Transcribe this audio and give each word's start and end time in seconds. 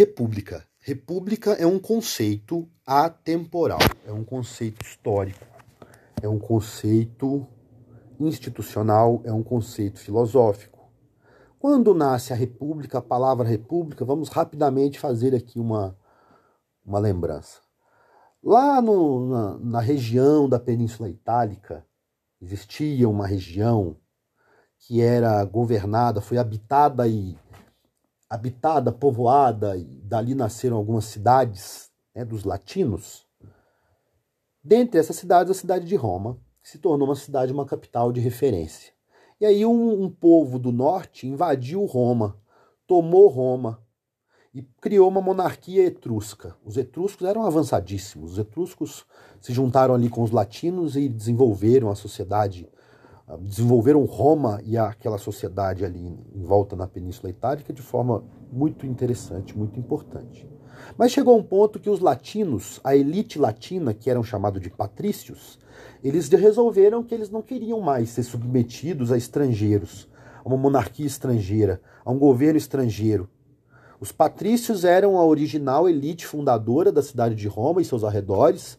República. 0.00 0.66
República 0.78 1.52
é 1.52 1.66
um 1.66 1.78
conceito 1.78 2.66
atemporal, 2.86 3.80
é 4.06 4.10
um 4.10 4.24
conceito 4.24 4.82
histórico, 4.82 5.44
é 6.22 6.26
um 6.26 6.38
conceito 6.38 7.46
institucional, 8.18 9.20
é 9.24 9.30
um 9.30 9.42
conceito 9.42 10.00
filosófico. 10.00 10.90
Quando 11.58 11.92
nasce 11.92 12.32
a 12.32 12.36
República, 12.36 12.96
a 12.96 13.02
palavra 13.02 13.46
República, 13.46 14.02
vamos 14.02 14.30
rapidamente 14.30 14.98
fazer 14.98 15.34
aqui 15.34 15.60
uma, 15.60 15.94
uma 16.82 16.98
lembrança. 16.98 17.60
Lá 18.42 18.80
no, 18.80 19.28
na, 19.28 19.58
na 19.58 19.80
região 19.80 20.48
da 20.48 20.58
Península 20.58 21.10
Itálica, 21.10 21.84
existia 22.40 23.06
uma 23.06 23.26
região 23.26 23.98
que 24.78 25.02
era 25.02 25.44
governada, 25.44 26.22
foi 26.22 26.38
habitada 26.38 27.06
e 27.06 27.36
habitada, 28.30 28.92
povoada, 28.92 29.76
e 29.76 30.00
dali 30.02 30.36
nasceram 30.36 30.76
algumas 30.76 31.06
cidades 31.06 31.90
né, 32.14 32.24
dos 32.24 32.44
latinos. 32.44 33.26
Dentre 34.62 35.00
essas 35.00 35.16
cidades, 35.16 35.50
a 35.50 35.60
cidade 35.60 35.84
de 35.84 35.96
Roma 35.96 36.38
se 36.62 36.78
tornou 36.78 37.08
uma 37.08 37.16
cidade, 37.16 37.52
uma 37.52 37.66
capital 37.66 38.12
de 38.12 38.20
referência. 38.20 38.92
E 39.40 39.46
aí 39.46 39.66
um, 39.66 40.04
um 40.04 40.08
povo 40.08 40.58
do 40.58 40.70
norte 40.70 41.26
invadiu 41.26 41.84
Roma, 41.86 42.36
tomou 42.86 43.26
Roma 43.28 43.82
e 44.54 44.62
criou 44.80 45.08
uma 45.08 45.20
monarquia 45.20 45.86
etrusca. 45.86 46.54
Os 46.64 46.76
etruscos 46.76 47.26
eram 47.26 47.44
avançadíssimos. 47.44 48.32
Os 48.32 48.38
etruscos 48.38 49.06
se 49.40 49.52
juntaram 49.52 49.94
ali 49.94 50.08
com 50.08 50.22
os 50.22 50.30
latinos 50.30 50.94
e 50.94 51.08
desenvolveram 51.08 51.90
a 51.90 51.94
sociedade 51.94 52.68
desenvolveram 53.38 54.04
Roma 54.04 54.60
e 54.64 54.76
aquela 54.76 55.18
sociedade 55.18 55.84
ali 55.84 56.18
em 56.34 56.42
volta 56.42 56.74
na 56.74 56.86
Península 56.86 57.30
Itálica 57.30 57.72
de 57.72 57.82
forma 57.82 58.24
muito 58.52 58.86
interessante, 58.86 59.56
muito 59.56 59.78
importante. 59.78 60.48
Mas 60.96 61.12
chegou 61.12 61.38
um 61.38 61.42
ponto 61.42 61.78
que 61.78 61.90
os 61.90 62.00
latinos, 62.00 62.80
a 62.82 62.96
elite 62.96 63.38
latina, 63.38 63.92
que 63.92 64.10
eram 64.10 64.22
chamados 64.22 64.60
de 64.60 64.70
patrícios, 64.70 65.58
eles 66.02 66.28
resolveram 66.28 67.02
que 67.02 67.14
eles 67.14 67.30
não 67.30 67.42
queriam 67.42 67.80
mais 67.80 68.10
ser 68.10 68.22
submetidos 68.22 69.12
a 69.12 69.16
estrangeiros, 69.16 70.08
a 70.44 70.48
uma 70.48 70.56
monarquia 70.56 71.06
estrangeira, 71.06 71.80
a 72.04 72.10
um 72.10 72.18
governo 72.18 72.58
estrangeiro. 72.58 73.28
Os 74.00 74.10
patrícios 74.10 74.84
eram 74.84 75.18
a 75.18 75.24
original 75.24 75.86
elite 75.86 76.26
fundadora 76.26 76.90
da 76.90 77.02
cidade 77.02 77.34
de 77.34 77.46
Roma 77.46 77.82
e 77.82 77.84
seus 77.84 78.02
arredores, 78.02 78.78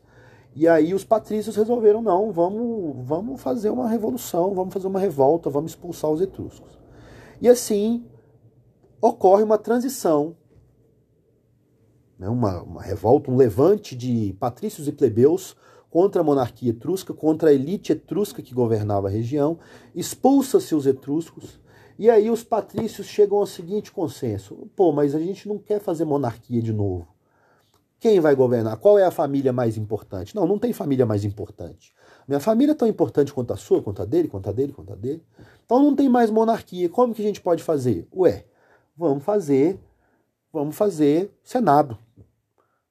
e 0.54 0.68
aí 0.68 0.94
os 0.94 1.04
patrícios 1.04 1.56
resolveram, 1.56 2.02
não, 2.02 2.32
vamos, 2.32 2.96
vamos 3.06 3.42
fazer 3.42 3.70
uma 3.70 3.88
revolução, 3.88 4.54
vamos 4.54 4.74
fazer 4.74 4.88
uma 4.88 5.00
revolta, 5.00 5.50
vamos 5.50 5.72
expulsar 5.72 6.12
os 6.12 6.22
etruscos. 6.22 6.78
E 7.42 7.48
assim 7.48 8.06
ocorre 9.02 9.44
uma 9.44 9.58
transição, 9.58 10.36
né, 12.20 12.30
uma, 12.30 12.62
uma 12.62 12.82
revolta, 12.82 13.32
um 13.32 13.38
levante 13.38 13.96
de 13.96 14.36
patrícios 14.40 14.88
e 14.88 14.92
plebeus 14.92 15.56
contra 15.90 16.22
a 16.22 16.24
monarquia 16.24 16.70
etrusca, 16.70 17.14
contra 17.14 17.50
a 17.50 17.54
elite 17.54 17.94
etrusca 17.94 18.42
que 18.42 18.54
governava 18.54 19.08
a 19.08 19.12
região, 19.12 19.58
expulsa-se 19.96 20.76
os 20.76 20.86
etruscos, 20.86 21.60
e 21.98 22.10
aí 22.10 22.30
os 22.30 22.44
patrícios 22.44 23.08
chegam 23.08 23.38
ao 23.38 23.46
seguinte 23.46 23.92
consenso: 23.92 24.70
pô, 24.76 24.92
mas 24.92 25.16
a 25.16 25.20
gente 25.20 25.48
não 25.48 25.58
quer 25.58 25.80
fazer 25.80 26.06
monarquia 26.06 26.62
de 26.62 26.74
novo. 26.74 27.08
Quem 28.02 28.20
vai 28.20 28.34
governar? 28.34 28.78
Qual 28.78 28.98
é 28.98 29.06
a 29.06 29.12
família 29.12 29.54
mais 29.54 29.78
importante? 29.78 30.36
Não, 30.36 30.48
não 30.48 30.58
tem 30.58 30.74
família 30.74 31.06
mais 31.06 31.24
importante. 31.24 31.94
Minha 32.28 32.40
família 32.40 32.72
é 32.72 32.76
tão 32.76 32.88
importante 32.88 33.32
quanto 33.32 33.54
a 33.54 33.56
sua, 33.56 33.80
quanto 33.80 34.02
a 34.02 34.06
dele, 34.06 34.28
quanto 34.28 34.50
a 34.50 34.52
dele, 34.52 34.74
quanto 34.74 34.92
a 34.92 34.96
dele. 34.96 35.24
Então 35.64 35.84
não 35.84 35.96
tem 35.96 36.10
mais 36.10 36.32
monarquia. 36.32 36.90
Como 36.90 37.14
que 37.14 37.22
a 37.22 37.26
gente 37.26 37.40
pode 37.40 37.62
fazer? 37.62 38.08
Ué, 38.12 38.44
vamos 38.98 39.24
fazer, 39.24 39.80
vamos 40.52 40.76
fazer 40.76 41.32
Senado. 41.44 41.96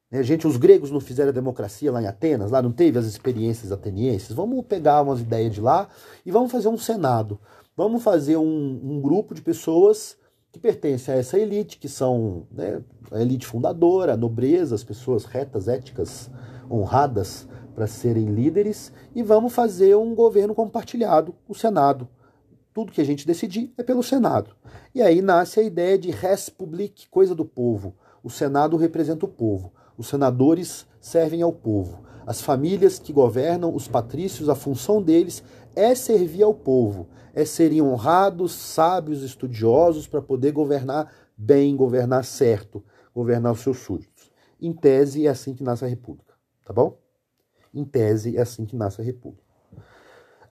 Né, 0.09 0.23
gente, 0.23 0.47
os 0.47 0.55
gregos 0.55 0.89
não 0.89 1.01
fizeram 1.01 1.31
a 1.31 1.33
democracia 1.33 1.91
lá 1.91 2.01
em 2.01 2.07
Atenas, 2.07 2.49
lá 2.49 2.61
não 2.61 2.71
teve 2.71 2.97
as 2.97 3.05
experiências 3.05 3.69
atenienses. 3.69 4.31
Vamos 4.31 4.65
pegar 4.65 5.01
umas 5.01 5.19
ideias 5.19 5.53
de 5.53 5.59
lá 5.59 5.89
e 6.25 6.31
vamos 6.31 6.53
fazer 6.53 6.69
um 6.69 6.77
Senado. 6.77 7.37
Vamos 7.75 8.01
fazer 8.01 8.37
um, 8.37 8.79
um 8.81 9.01
grupo 9.01 9.35
de 9.35 9.41
pessoas 9.41 10.15
que 10.51 10.59
pertence 10.59 11.09
a 11.11 11.15
essa 11.15 11.37
elite, 11.37 11.77
que 11.77 11.87
são 11.87 12.45
né, 12.51 12.81
a 13.11 13.21
elite 13.21 13.47
fundadora, 13.47 14.13
a 14.13 14.17
nobreza, 14.17 14.75
as 14.75 14.83
pessoas 14.83 15.25
retas, 15.25 15.67
éticas, 15.67 16.29
honradas 16.69 17.47
para 17.73 17.87
serem 17.87 18.25
líderes, 18.25 18.91
e 19.15 19.23
vamos 19.23 19.53
fazer 19.53 19.95
um 19.95 20.13
governo 20.13 20.53
compartilhado, 20.53 21.33
o 21.47 21.55
Senado. 21.55 22.07
Tudo 22.73 22.91
que 22.91 23.01
a 23.01 23.05
gente 23.05 23.27
decidir 23.27 23.73
é 23.77 23.83
pelo 23.83 24.03
Senado. 24.03 24.55
E 24.93 25.01
aí 25.01 25.21
nasce 25.21 25.59
a 25.59 25.63
ideia 25.63 25.97
de 25.97 26.11
res 26.11 26.49
public, 26.49 27.07
coisa 27.09 27.33
do 27.33 27.45
povo. 27.45 27.95
O 28.23 28.29
Senado 28.29 28.77
representa 28.77 29.25
o 29.25 29.29
povo. 29.29 29.73
Os 29.97 30.07
senadores 30.07 30.87
servem 30.99 31.41
ao 31.41 31.51
povo. 31.51 31.99
As 32.25 32.41
famílias 32.41 32.99
que 32.99 33.11
governam, 33.11 33.73
os 33.73 33.87
patrícios, 33.87 34.49
a 34.49 34.55
função 34.55 35.01
deles 35.01 35.43
é 35.75 35.95
servir 35.95 36.43
ao 36.43 36.53
povo, 36.53 37.07
é 37.33 37.45
serem 37.45 37.81
honrados, 37.81 38.51
sábios, 38.51 39.23
estudiosos 39.23 40.07
para 40.07 40.21
poder 40.21 40.51
governar 40.51 41.11
bem, 41.35 41.75
governar 41.75 42.23
certo, 42.23 42.83
governar 43.13 43.53
os 43.53 43.61
seus 43.61 43.77
súditos. 43.77 44.31
Em 44.59 44.73
tese, 44.73 45.25
é 45.25 45.29
assim 45.29 45.53
que 45.53 45.63
nasce 45.63 45.83
a 45.83 45.87
República, 45.87 46.33
tá 46.65 46.73
bom? 46.73 46.97
Em 47.73 47.83
tese, 47.83 48.37
é 48.37 48.41
assim 48.41 48.65
que 48.65 48.75
nasce 48.75 49.01
a 49.01 49.03
República. 49.03 49.51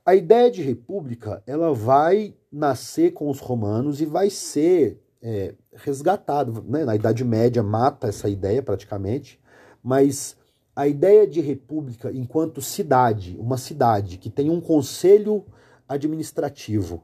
A 0.05 0.15
ideia 0.15 0.51
de 0.51 0.63
república 0.63 1.43
ela 1.47 1.73
vai 1.73 2.35
nascer 2.51 3.13
com 3.13 3.29
os 3.29 3.39
romanos 3.39 4.01
e 4.01 4.07
vai 4.07 4.31
ser 4.31 5.01
é, 5.23 5.55
resgatada. 5.75 6.51
Né? 6.67 6.85
Na 6.85 6.97
Idade 6.97 7.25
Média 7.25 7.63
mata 7.63 8.09
essa 8.09 8.29
ideia 8.29 8.63
praticamente, 8.63 9.39
mas 9.83 10.37
a 10.81 10.89
ideia 10.89 11.27
de 11.27 11.43
república 11.43 12.11
enquanto 12.11 12.63
cidade, 12.63 13.37
uma 13.39 13.59
cidade 13.59 14.17
que 14.17 14.31
tem 14.31 14.49
um 14.49 14.63
conselho 14.63 15.45
administrativo 15.87 17.03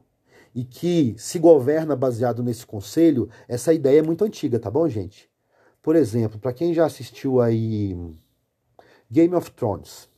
e 0.55 0.63
que 0.63 1.13
se 1.15 1.37
governa 1.37 1.95
baseado 1.95 2.41
nesse 2.41 2.65
conselho, 2.65 3.29
essa 3.47 3.71
ideia 3.71 3.99
é 3.99 4.01
muito 4.01 4.25
antiga, 4.25 4.57
tá 4.57 4.71
bom, 4.71 4.89
gente? 4.89 5.29
Por 5.79 5.95
exemplo, 5.95 6.39
para 6.39 6.53
quem 6.53 6.73
já 6.73 6.87
assistiu 6.87 7.39
aí 7.39 7.95
Game 9.11 9.35
of 9.35 9.51
Thrones, 9.51 10.09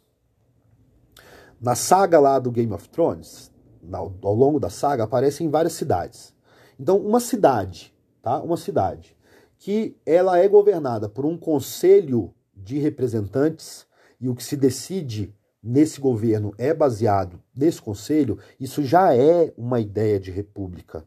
na 1.60 1.76
saga 1.76 2.18
lá 2.18 2.40
do 2.40 2.52
Game 2.52 2.72
of 2.72 2.88
Thrones, 2.88 3.52
ao 3.92 4.34
longo 4.34 4.58
da 4.58 4.70
saga, 4.70 5.04
aparecem 5.04 5.50
várias 5.50 5.74
cidades. 5.74 6.34
Então, 6.80 6.98
uma 6.98 7.20
cidade, 7.20 7.94
tá? 8.22 8.42
Uma 8.42 8.56
cidade 8.56 9.18
que 9.58 9.98
ela 10.06 10.38
é 10.38 10.48
governada 10.48 11.10
por 11.10 11.26
um 11.26 11.38
conselho 11.38 12.34
de 12.64 12.78
representantes 12.78 13.86
e 14.20 14.28
o 14.30 14.36
que 14.36 14.44
se 14.44 14.58
decide 14.58 15.34
nesse 15.62 16.00
governo 16.00 16.54
é 16.58 16.74
baseado 16.74 17.42
nesse 17.56 17.82
conselho, 17.82 18.38
isso 18.60 18.84
já 18.84 19.16
é 19.16 19.54
uma 19.58 19.80
ideia 19.80 20.20
de 20.20 20.32
república. 20.32 21.04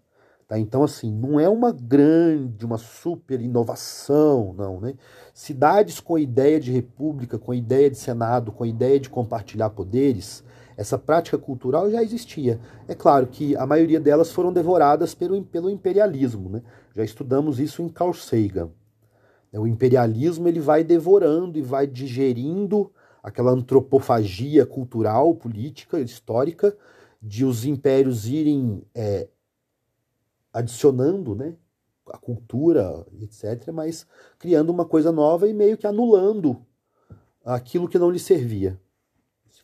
Tá? 0.46 0.58
Então, 0.58 0.82
assim, 0.82 1.10
não 1.10 1.40
é 1.40 1.48
uma 1.48 1.72
grande, 1.72 2.64
uma 2.66 2.76
super 2.76 3.40
inovação, 3.40 4.52
não. 4.52 4.80
Né? 4.80 4.94
Cidades 5.32 5.98
com 5.98 6.18
ideia 6.18 6.60
de 6.60 6.70
república, 6.70 7.38
com 7.38 7.54
ideia 7.54 7.88
de 7.88 7.96
senado, 7.96 8.52
com 8.52 8.66
ideia 8.66 9.00
de 9.00 9.08
compartilhar 9.08 9.70
poderes, 9.70 10.44
essa 10.76 10.98
prática 10.98 11.38
cultural 11.38 11.90
já 11.90 12.02
existia. 12.02 12.60
É 12.86 12.94
claro 12.94 13.26
que 13.26 13.56
a 13.56 13.66
maioria 13.66 14.00
delas 14.00 14.30
foram 14.30 14.52
devoradas 14.52 15.14
pelo, 15.14 15.42
pelo 15.42 15.70
imperialismo. 15.70 16.50
Né? 16.50 16.62
Já 16.94 17.04
estudamos 17.04 17.58
isso 17.58 17.82
em 17.82 17.88
Carl 17.88 18.12
Sagan. 18.12 18.70
O 19.58 19.66
imperialismo 19.66 20.48
ele 20.48 20.60
vai 20.60 20.82
devorando 20.82 21.58
e 21.58 21.62
vai 21.62 21.86
digerindo 21.86 22.90
aquela 23.22 23.52
antropofagia 23.52 24.66
cultural, 24.66 25.34
política, 25.34 26.00
histórica, 26.00 26.76
de 27.20 27.44
os 27.44 27.64
impérios 27.64 28.26
irem 28.26 28.82
é, 28.94 29.28
adicionando 30.52 31.34
né, 31.34 31.54
a 32.08 32.18
cultura, 32.18 33.06
etc., 33.20 33.70
mas 33.72 34.06
criando 34.38 34.70
uma 34.70 34.84
coisa 34.84 35.12
nova 35.12 35.46
e 35.46 35.55
meio 35.55 35.76
que 35.76 35.87
anulando 35.87 36.66
aquilo 37.44 37.88
que 37.88 37.98
não 37.98 38.10
lhe 38.10 38.19
servia. 38.19 38.81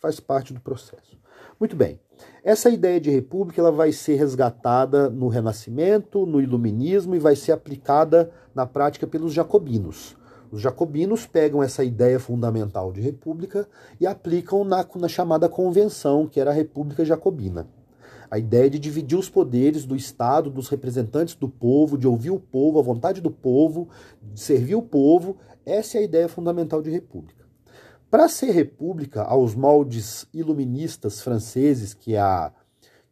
Faz 0.01 0.21
parte 0.21 0.53
do 0.55 0.61
processo. 0.61 1.19
Muito 1.59 1.75
bem. 1.75 1.99
Essa 2.45 2.71
ideia 2.71 3.01
de 3.01 3.11
república 3.11 3.61
ela 3.61 3.73
vai 3.73 3.91
ser 3.91 4.15
resgatada 4.15 5.11
no 5.11 5.27
Renascimento, 5.27 6.25
no 6.25 6.41
Iluminismo 6.41 7.17
e 7.17 7.19
vai 7.19 7.35
ser 7.35 7.53
aplicada 7.53 8.31
na 8.55 8.65
prática 8.65 9.07
pelos 9.07 9.33
jacobinos. 9.33 10.17
Os 10.53 10.61
jacobinos 10.61 11.27
pegam 11.27 11.63
essa 11.63 11.83
ideia 11.83 12.21
fundamental 12.21 12.93
de 12.93 13.01
república 13.01 13.69
e 14.01 14.07
aplicam 14.07 14.65
na, 14.65 14.87
na 14.97 15.09
chamada 15.09 15.49
convenção, 15.49 16.27
que 16.27 16.41
era 16.41 16.51
a 16.51 16.55
República 16.55 17.05
Jacobina. 17.05 17.69
A 18.31 18.39
ideia 18.39 18.71
de 18.71 18.79
dividir 18.79 19.19
os 19.19 19.29
poderes 19.29 19.85
do 19.85 19.97
Estado, 19.97 20.49
dos 20.49 20.69
representantes 20.69 21.35
do 21.35 21.49
povo, 21.49 21.99
de 21.99 22.07
ouvir 22.07 22.31
o 22.31 22.39
povo, 22.39 22.79
a 22.79 22.83
vontade 22.83 23.21
do 23.21 23.31
povo, 23.31 23.89
de 24.23 24.39
servir 24.39 24.75
o 24.75 24.83
povo, 24.83 25.37
essa 25.67 25.99
é 25.99 26.01
a 26.01 26.05
ideia 26.05 26.29
fundamental 26.29 26.81
de 26.81 26.91
república. 26.91 27.48
Para 28.11 28.27
ser 28.27 28.53
república, 28.53 29.23
aos 29.23 29.55
moldes 29.55 30.27
iluministas 30.33 31.21
franceses 31.21 31.93
que, 31.93 32.17
a, 32.17 32.51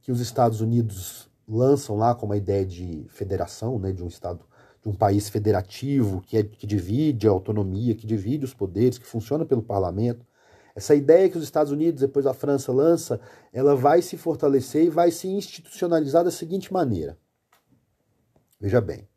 que 0.00 0.10
os 0.10 0.20
Estados 0.20 0.62
Unidos 0.62 1.31
lançam 1.46 1.96
lá 1.96 2.14
como 2.14 2.32
a 2.32 2.37
ideia 2.37 2.64
de 2.64 3.04
federação, 3.10 3.78
né, 3.78 3.93
de 3.93 4.02
um 4.02 4.08
Estado 4.08 4.40
de 4.82 4.88
um 4.88 4.94
país 4.94 5.28
federativo 5.28 6.22
que, 6.22 6.38
é, 6.38 6.44
que 6.44 6.66
divide 6.66 7.26
a 7.26 7.31
autonomia, 7.31 7.94
que 7.94 8.06
divide 8.06 8.44
os 8.44 8.54
poderes, 8.54 8.98
que 8.98 9.06
funciona 9.06 9.44
pelo 9.44 9.62
parlamento. 9.62 10.25
Essa 10.75 10.94
ideia 10.94 11.28
que 11.28 11.37
os 11.37 11.44
Estados 11.44 11.72
Unidos, 11.72 12.00
depois 12.00 12.25
a 12.25 12.32
França 12.32 12.72
lança, 12.72 13.20
ela 13.52 13.75
vai 13.75 14.00
se 14.00 14.16
fortalecer 14.16 14.84
e 14.84 14.90
vai 14.90 15.10
se 15.10 15.26
institucionalizar 15.26 16.25
da 16.25 16.31
seguinte 16.31 16.72
maneira. 16.72 17.19
Veja 18.60 18.81
bem, 18.81 19.08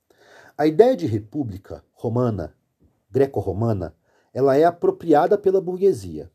a 0.57 0.65
ideia 0.65 0.97
de 0.97 1.05
república 1.05 1.83
romana, 1.93 2.53
greco-romana, 3.09 3.93
ela 4.39 4.55
é 4.55 4.63
apropriada 4.63 5.37
pela 5.37 5.59
burguesia. 5.59 6.31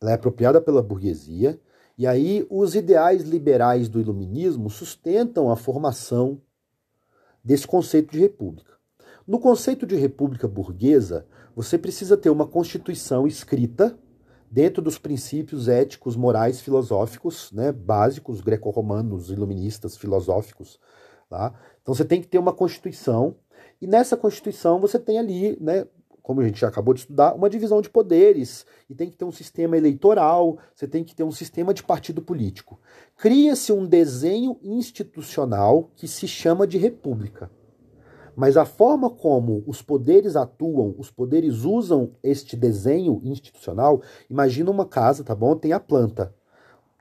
Ela 0.00 0.12
é 0.12 0.14
apropriada 0.14 0.58
pela 0.58 0.82
burguesia, 0.82 1.60
e 1.98 2.06
aí 2.06 2.46
os 2.48 2.74
ideais 2.74 3.22
liberais 3.24 3.90
do 3.90 4.00
iluminismo 4.00 4.70
sustentam 4.70 5.50
a 5.50 5.56
formação 5.56 6.40
desse 7.44 7.66
conceito 7.66 8.12
de 8.12 8.18
república. 8.18 8.72
No 9.26 9.38
conceito 9.38 9.86
de 9.86 9.96
república 9.96 10.48
burguesa, 10.48 11.26
você 11.54 11.76
precisa 11.76 12.16
ter 12.16 12.30
uma 12.30 12.46
constituição 12.46 13.26
escrita 13.26 13.94
dentro 14.50 14.80
dos 14.80 14.96
princípios 14.96 15.68
éticos, 15.68 16.16
morais, 16.16 16.62
filosóficos, 16.62 17.52
né, 17.52 17.70
básicos 17.70 18.40
greco-romanos, 18.40 19.28
iluministas, 19.28 19.94
filosóficos. 19.94 20.80
Tá? 21.28 21.52
Então 21.82 21.94
você 21.94 22.04
tem 22.04 22.22
que 22.22 22.28
ter 22.28 22.38
uma 22.38 22.54
constituição 22.54 23.36
e 23.78 23.86
nessa 23.86 24.16
constituição 24.16 24.80
você 24.80 24.98
tem 24.98 25.18
ali, 25.18 25.58
né, 25.60 25.86
como 26.22 26.40
a 26.40 26.44
gente 26.44 26.60
já 26.60 26.68
acabou 26.68 26.94
de 26.94 27.00
estudar, 27.00 27.34
uma 27.34 27.50
divisão 27.50 27.80
de 27.80 27.90
poderes 27.90 28.64
e 28.88 28.94
tem 28.94 29.10
que 29.10 29.16
ter 29.16 29.24
um 29.24 29.32
sistema 29.32 29.76
eleitoral, 29.76 30.58
você 30.74 30.86
tem 30.86 31.02
que 31.02 31.14
ter 31.14 31.24
um 31.24 31.32
sistema 31.32 31.74
de 31.74 31.82
partido 31.82 32.22
político. 32.22 32.78
Cria-se 33.16 33.72
um 33.72 33.84
desenho 33.84 34.58
institucional 34.62 35.90
que 35.96 36.06
se 36.06 36.28
chama 36.28 36.66
de 36.66 36.78
república. 36.78 37.50
Mas 38.34 38.56
a 38.56 38.64
forma 38.64 39.10
como 39.10 39.62
os 39.66 39.82
poderes 39.82 40.36
atuam, 40.36 40.94
os 40.96 41.10
poderes 41.10 41.64
usam 41.64 42.12
este 42.22 42.56
desenho 42.56 43.20
institucional, 43.24 44.00
imagina 44.30 44.70
uma 44.70 44.86
casa, 44.86 45.22
tá 45.22 45.34
bom? 45.34 45.54
Tem 45.54 45.72
a 45.72 45.80
planta. 45.80 46.34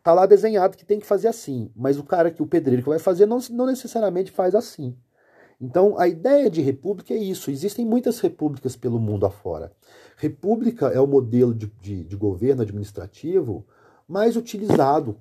Tá 0.03 0.13
lá 0.13 0.25
desenhado 0.25 0.75
que 0.75 0.83
tem 0.83 0.99
que 0.99 1.05
fazer 1.05 1.27
assim, 1.27 1.71
mas 1.75 1.97
o 1.97 2.03
cara 2.03 2.31
que 2.31 2.41
o 2.41 2.47
pedreiro 2.47 2.81
que 2.81 2.89
vai 2.89 2.99
fazer 2.99 3.27
não, 3.27 3.37
não 3.51 3.67
necessariamente 3.67 4.31
faz 4.31 4.55
assim. 4.55 4.95
Então, 5.61 5.97
a 5.99 6.07
ideia 6.07 6.49
de 6.49 6.59
república 6.59 7.13
é 7.13 7.17
isso. 7.17 7.51
Existem 7.51 7.85
muitas 7.85 8.19
repúblicas 8.19 8.75
pelo 8.75 8.99
mundo 8.99 9.27
afora. 9.27 9.71
República 10.17 10.87
é 10.87 10.99
o 10.99 11.05
modelo 11.05 11.53
de, 11.53 11.67
de, 11.79 12.03
de 12.03 12.15
governo 12.15 12.63
administrativo 12.63 13.63
mais 14.07 14.35
utilizado 14.35 15.15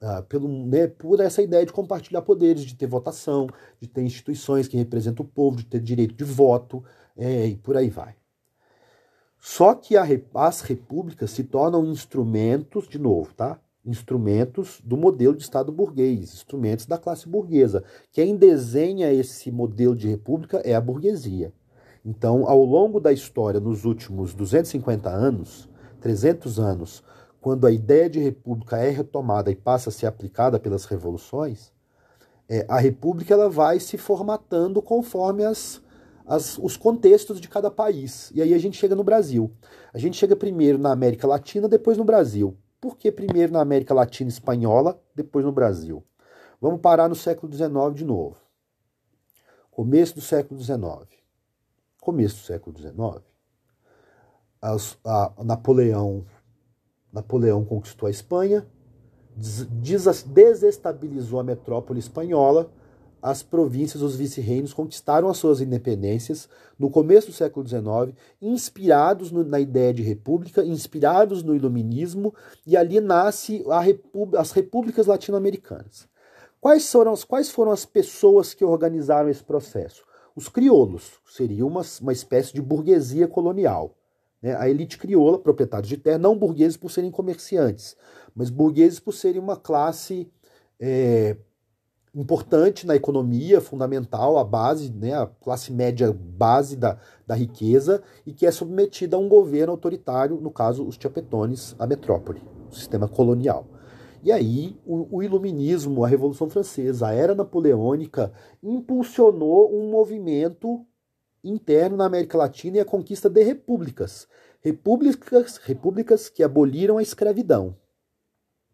uh, 0.00 0.22
pelo, 0.24 0.48
né, 0.48 0.86
por 0.86 1.20
essa 1.20 1.42
ideia 1.42 1.66
de 1.66 1.72
compartilhar 1.72 2.22
poderes, 2.22 2.62
de 2.62 2.74
ter 2.74 2.86
votação, 2.86 3.46
de 3.78 3.86
ter 3.86 4.02
instituições 4.02 4.66
que 4.66 4.78
representam 4.78 5.26
o 5.26 5.28
povo, 5.28 5.58
de 5.58 5.66
ter 5.66 5.80
direito 5.80 6.14
de 6.14 6.24
voto, 6.24 6.82
é, 7.14 7.46
e 7.46 7.56
por 7.56 7.76
aí 7.76 7.90
vai. 7.90 8.14
Só 9.38 9.74
que 9.74 9.96
a, 9.96 10.04
as 10.34 10.62
repúblicas 10.62 11.30
se 11.30 11.44
tornam 11.44 11.84
instrumentos, 11.84 12.88
de 12.88 12.98
novo, 12.98 13.34
tá? 13.34 13.60
Instrumentos 13.84 14.80
do 14.84 14.96
modelo 14.96 15.34
de 15.34 15.42
Estado 15.42 15.72
burguês, 15.72 16.34
instrumentos 16.34 16.86
da 16.86 16.98
classe 16.98 17.28
burguesa. 17.28 17.82
Quem 18.12 18.36
desenha 18.36 19.12
esse 19.12 19.50
modelo 19.50 19.96
de 19.96 20.08
república 20.08 20.58
é 20.58 20.74
a 20.74 20.80
burguesia. 20.80 21.52
Então, 22.04 22.48
ao 22.48 22.64
longo 22.64 23.00
da 23.00 23.12
história, 23.12 23.60
nos 23.60 23.84
últimos 23.84 24.34
250 24.34 25.08
anos, 25.08 25.68
300 26.00 26.58
anos, 26.58 27.02
quando 27.40 27.66
a 27.66 27.72
ideia 27.72 28.08
de 28.08 28.20
república 28.20 28.76
é 28.78 28.90
retomada 28.90 29.50
e 29.50 29.56
passa 29.56 29.88
a 29.88 29.92
ser 29.92 30.06
aplicada 30.06 30.58
pelas 30.58 30.84
revoluções, 30.84 31.72
é, 32.48 32.64
a 32.68 32.78
república 32.78 33.34
ela 33.34 33.48
vai 33.48 33.80
se 33.80 33.96
formatando 33.96 34.82
conforme 34.82 35.44
as, 35.44 35.80
as, 36.26 36.58
os 36.58 36.76
contextos 36.76 37.40
de 37.40 37.48
cada 37.48 37.70
país. 37.70 38.30
E 38.34 38.42
aí 38.42 38.52
a 38.52 38.58
gente 38.58 38.76
chega 38.76 38.94
no 38.94 39.04
Brasil. 39.04 39.50
A 39.92 39.98
gente 39.98 40.16
chega 40.16 40.36
primeiro 40.36 40.78
na 40.78 40.92
América 40.92 41.26
Latina, 41.26 41.68
depois 41.68 41.96
no 41.96 42.04
Brasil. 42.04 42.56
Por 42.82 42.96
que 42.96 43.12
primeiro 43.12 43.52
na 43.52 43.60
América 43.60 43.94
Latina 43.94 44.28
Espanhola, 44.28 45.00
depois 45.14 45.44
no 45.44 45.52
Brasil? 45.52 46.02
Vamos 46.60 46.80
parar 46.80 47.08
no 47.08 47.14
século 47.14 47.52
XIX 47.52 47.94
de 47.94 48.04
novo. 48.04 48.36
Começo 49.70 50.16
do 50.16 50.20
século 50.20 50.60
XIX. 50.60 50.82
Começo 52.00 52.38
do 52.38 52.42
século 52.42 52.76
XIX. 52.76 53.24
As, 54.60 54.98
a, 55.04 55.32
Napoleão, 55.44 56.26
Napoleão 57.12 57.64
conquistou 57.64 58.08
a 58.08 58.10
Espanha, 58.10 58.66
des, 59.36 60.24
desestabilizou 60.24 61.38
a 61.38 61.44
metrópole 61.44 62.00
espanhola 62.00 62.68
as 63.22 63.40
províncias, 63.40 64.02
os 64.02 64.16
vice-reinos 64.16 64.74
conquistaram 64.74 65.28
as 65.28 65.36
suas 65.36 65.60
independências 65.60 66.48
no 66.76 66.90
começo 66.90 67.28
do 67.28 67.32
século 67.32 67.66
XIX, 67.66 68.18
inspirados 68.40 69.30
no, 69.30 69.44
na 69.44 69.60
ideia 69.60 69.94
de 69.94 70.02
república, 70.02 70.64
inspirados 70.64 71.42
no 71.44 71.54
iluminismo, 71.54 72.34
e 72.66 72.76
ali 72.76 73.00
nasce 73.00 73.64
repú 73.80 74.28
as 74.36 74.50
repúblicas 74.50 75.06
latino-americanas. 75.06 76.08
Quais 76.60 76.90
foram, 76.90 77.12
as, 77.12 77.22
quais 77.22 77.48
foram 77.48 77.70
as 77.70 77.84
pessoas 77.84 78.54
que 78.54 78.64
organizaram 78.64 79.28
esse 79.28 79.44
processo? 79.44 80.04
Os 80.34 80.48
crioulos, 80.48 81.12
seria 81.26 81.64
uma, 81.64 81.82
uma 82.00 82.12
espécie 82.12 82.52
de 82.52 82.60
burguesia 82.60 83.28
colonial. 83.28 83.96
Né? 84.40 84.56
A 84.56 84.68
elite 84.68 84.98
crioula, 84.98 85.38
proprietários 85.38 85.88
de 85.88 85.96
terra, 85.96 86.18
não 86.18 86.36
burgueses 86.36 86.76
por 86.76 86.90
serem 86.90 87.10
comerciantes, 87.10 87.96
mas 88.34 88.50
burgueses 88.50 88.98
por 88.98 89.12
serem 89.12 89.40
uma 89.40 89.56
classe 89.56 90.28
é, 90.80 91.36
importante 92.14 92.86
na 92.86 92.94
economia, 92.94 93.60
fundamental, 93.60 94.36
a 94.36 94.44
base, 94.44 94.92
né, 94.92 95.14
a 95.14 95.26
classe 95.26 95.72
média 95.72 96.12
base 96.12 96.76
da, 96.76 96.98
da 97.26 97.34
riqueza, 97.34 98.02
e 98.26 98.32
que 98.32 98.46
é 98.46 98.50
submetida 98.50 99.16
a 99.16 99.18
um 99.18 99.28
governo 99.28 99.72
autoritário, 99.72 100.40
no 100.40 100.50
caso, 100.50 100.86
os 100.86 100.96
Chapetones, 100.96 101.74
a 101.78 101.86
metrópole, 101.86 102.42
o 102.70 102.74
sistema 102.74 103.08
colonial. 103.08 103.66
E 104.22 104.30
aí, 104.30 104.78
o, 104.86 105.16
o, 105.16 105.22
iluminismo, 105.22 106.04
a 106.04 106.08
Revolução 106.08 106.48
Francesa, 106.48 107.08
a 107.08 107.12
Era 107.12 107.34
Napoleônica, 107.34 108.32
impulsionou 108.62 109.74
um 109.74 109.90
movimento 109.90 110.86
interno 111.42 111.96
na 111.96 112.04
América 112.04 112.38
Latina 112.38 112.76
e 112.76 112.80
a 112.80 112.84
conquista 112.84 113.28
de 113.28 113.42
repúblicas. 113.42 114.28
Repúblicas, 114.60 115.56
repúblicas 115.56 116.28
que 116.28 116.44
aboliram 116.44 116.98
a 116.98 117.02
escravidão. 117.02 117.74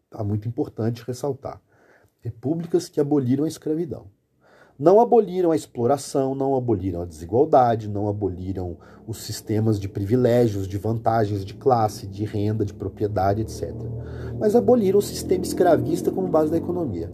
Tá 0.07 0.23
muito 0.23 0.47
importante 0.47 1.03
ressaltar 1.03 1.59
repúblicas 2.21 2.89
que 2.89 2.99
aboliram 2.99 3.45
a 3.45 3.47
escravidão. 3.47 4.07
Não 4.77 5.01
aboliram 5.01 5.51
a 5.51 5.57
exploração, 5.57 6.33
não 6.33 6.55
aboliram 6.55 7.01
a 7.01 7.05
desigualdade, 7.05 7.89
não 7.89 8.07
aboliram 8.07 8.77
os 9.05 9.17
sistemas 9.17 9.77
de 9.77 9.89
privilégios, 9.89 10.69
de 10.69 10.77
vantagens 10.77 11.43
de 11.43 11.53
classe, 11.53 12.07
de 12.07 12.23
renda, 12.23 12.63
de 12.63 12.73
propriedade, 12.73 13.41
etc. 13.41 13.73
Mas 14.39 14.55
aboliram 14.55 14.99
o 14.99 15.01
sistema 15.01 15.43
escravista 15.43 16.11
como 16.11 16.29
base 16.29 16.49
da 16.49 16.57
economia. 16.57 17.13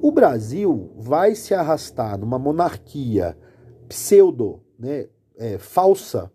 O 0.00 0.10
Brasil 0.10 0.90
vai 0.96 1.34
se 1.34 1.52
arrastar 1.52 2.18
numa 2.18 2.38
monarquia 2.38 3.36
pseudo, 3.88 4.62
né, 4.78 5.06
é, 5.36 5.58
falsa, 5.58 6.32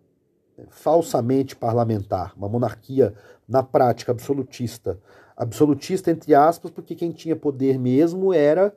falsamente 0.70 1.56
parlamentar, 1.56 2.34
uma 2.36 2.48
monarquia 2.48 3.14
na 3.48 3.62
prática 3.62 4.12
absolutista, 4.12 4.98
absolutista 5.38 6.10
entre 6.10 6.34
aspas, 6.34 6.68
porque 6.68 6.96
quem 6.96 7.12
tinha 7.12 7.36
poder 7.36 7.78
mesmo 7.78 8.34
era 8.34 8.76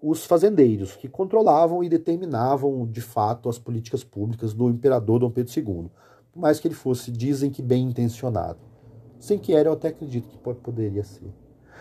os 0.00 0.24
fazendeiros, 0.24 0.94
que 0.94 1.08
controlavam 1.08 1.82
e 1.82 1.88
determinavam 1.88 2.86
de 2.86 3.00
fato 3.00 3.48
as 3.48 3.58
políticas 3.58 4.04
públicas 4.04 4.54
do 4.54 4.70
imperador 4.70 5.18
Dom 5.18 5.30
Pedro 5.30 5.52
II, 5.56 5.90
por 6.32 6.40
mais 6.40 6.60
que 6.60 6.68
ele 6.68 6.74
fosse, 6.76 7.10
dizem 7.10 7.50
que 7.50 7.60
bem 7.60 7.82
intencionado. 7.82 8.60
Sem 9.18 9.36
que 9.36 9.52
era, 9.52 9.68
eu 9.68 9.72
até 9.72 9.88
acredito 9.88 10.28
que 10.28 10.38
poderia 10.38 11.02
ser. 11.02 11.34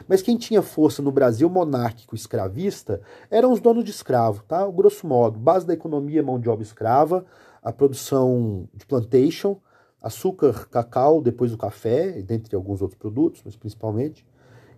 Mas 0.07 0.21
quem 0.21 0.37
tinha 0.37 0.61
força 0.61 1.03
no 1.03 1.11
Brasil 1.11 1.49
monárquico 1.49 2.15
escravista 2.15 3.01
eram 3.29 3.51
os 3.51 3.59
donos 3.59 3.83
de 3.83 3.91
escravo, 3.91 4.43
tá? 4.43 4.65
O 4.65 4.71
grosso 4.71 5.05
modo, 5.05 5.37
base 5.37 5.67
da 5.67 5.73
economia 5.73 6.23
mão 6.23 6.39
de 6.39 6.49
obra 6.49 6.63
escrava, 6.63 7.25
a 7.61 7.71
produção 7.71 8.67
de 8.73 8.85
plantation, 8.85 9.57
açúcar, 10.05 10.67
cacau, 10.69 11.19
depois 11.19 11.51
o 11.51 11.57
café, 11.57 12.21
dentre 12.21 12.55
alguns 12.55 12.79
outros 12.79 12.97
produtos, 12.97 13.41
mas 13.43 13.55
principalmente. 13.55 14.25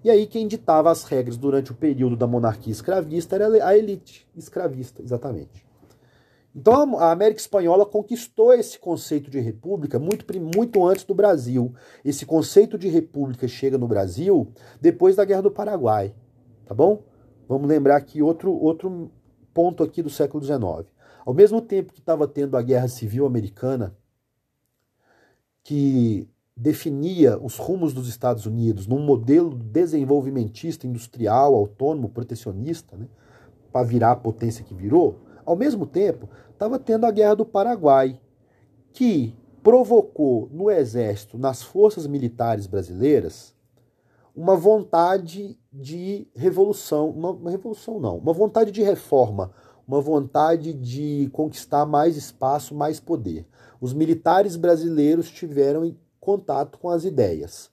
E 0.01 0.10
aí 0.10 0.25
quem 0.25 0.48
ditava 0.48 0.89
as 0.89 1.03
regras 1.03 1.36
durante 1.36 1.72
o 1.72 1.75
período 1.75 2.15
da 2.15 2.25
monarquia 2.25 2.72
escravista 2.72 3.36
era 3.36 3.65
a 3.65 3.77
elite 3.77 4.25
escravista, 4.36 5.01
exatamente. 5.01 5.65
Então 6.55 6.98
a 6.98 7.12
América 7.12 7.41
Espanhola 7.41 7.86
conquistou 7.86 8.53
esse 8.53 8.79
conceito 8.79 9.29
de 9.29 9.39
república 9.41 10.00
muito, 10.00 10.25
muito 10.39 10.86
antes 10.86 11.03
do 11.03 11.13
Brasil. 11.13 11.74
Esse 12.05 12.25
conceito 12.25 12.77
de 12.77 12.88
república 12.88 13.48
chega 13.50 13.77
no 13.77 13.88
Brasil 13.88 14.48
depois 14.79 15.17
da 15.17 15.25
Guerra 15.25 15.41
do 15.41 15.51
Paraguai, 15.51 16.15
tá 16.65 16.74
bom? 16.74 17.03
Vamos 17.50 17.67
lembrar 17.67 17.98
aqui 17.98 18.22
outro, 18.22 18.53
outro 18.53 19.12
ponto 19.53 19.84
aqui 19.84 20.01
do 20.01 20.10
século 20.10 20.41
XIX. 20.41 20.89
Ao 21.25 21.34
mesmo 21.34 21.60
tempo 21.60 21.91
que 21.91 22.00
estava 22.00 22.25
tendo 22.27 22.55
a 22.55 22.62
Guerra 22.62 22.88
Civil 22.88 23.25
Americana, 23.25 23.93
que 25.67 26.25
definia 26.55 27.38
os 27.38 27.57
rumos 27.57 27.93
dos 27.93 28.07
Estados 28.07 28.45
Unidos 28.45 28.88
num 28.88 29.00
modelo 29.00 29.53
desenvolvimentista, 29.53 30.88
industrial, 30.88 31.53
autônomo, 31.53 32.07
protecionista, 32.07 32.95
né, 32.95 33.05
para 33.69 33.86
virar 33.86 34.12
a 34.12 34.15
potência 34.15 34.63
que 34.63 34.74
virou, 34.74 35.19
Ao 35.45 35.57
mesmo 35.57 35.86
tempo, 35.86 36.29
estava 36.51 36.79
tendo 36.79 37.05
a 37.05 37.12
Guerra 37.12 37.36
do 37.36 37.45
Paraguai, 37.45 38.17
que 38.93 39.36
provocou 39.62 40.50
no 40.53 40.71
Exército, 40.71 41.38
nas 41.38 41.62
forças 41.62 42.07
militares 42.07 42.65
brasileiras, 42.65 43.53
uma 44.33 44.55
vontade 44.55 45.59
de 45.71 46.27
revolução, 46.33 47.09
uma, 47.09 47.31
uma 47.31 47.51
revolução 47.51 48.00
não, 48.00 48.17
uma 48.17 48.31
vontade 48.31 48.71
de 48.71 48.81
reforma, 48.83 49.51
uma 49.88 50.01
vontade 50.01 50.74
de 50.74 51.29
conquistar 51.32 51.86
mais 51.86 52.17
espaço, 52.17 52.75
mais 52.75 53.00
poder. 53.00 53.48
Os 53.79 53.94
militares 53.94 54.58
brasileiros 54.58 55.32
tiveram 55.32 55.96
contato 56.20 56.77
com 56.77 56.89
as 56.89 57.06
ideias 57.06 57.72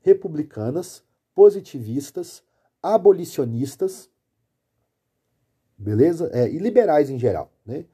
republicanas, 0.00 1.02
positivistas, 1.34 2.42
abolicionistas, 2.80 4.08
beleza? 5.76 6.30
É, 6.32 6.48
e 6.48 6.58
liberais 6.58 7.10
em 7.10 7.18
geral, 7.18 7.50
né? 7.66 7.84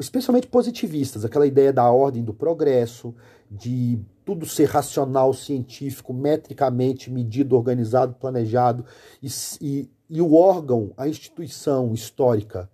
especialmente 0.00 0.46
positivistas, 0.46 1.26
aquela 1.26 1.46
ideia 1.46 1.70
da 1.70 1.90
ordem 1.90 2.24
do 2.24 2.32
progresso, 2.32 3.14
de 3.50 4.00
tudo 4.24 4.46
ser 4.46 4.64
racional, 4.64 5.34
científico, 5.34 6.14
metricamente 6.14 7.10
medido, 7.10 7.54
organizado, 7.54 8.14
planejado, 8.14 8.86
e, 9.22 9.28
e, 9.60 9.90
e 10.08 10.22
o 10.22 10.34
órgão, 10.34 10.94
a 10.96 11.06
instituição 11.06 11.92
histórica 11.92 12.70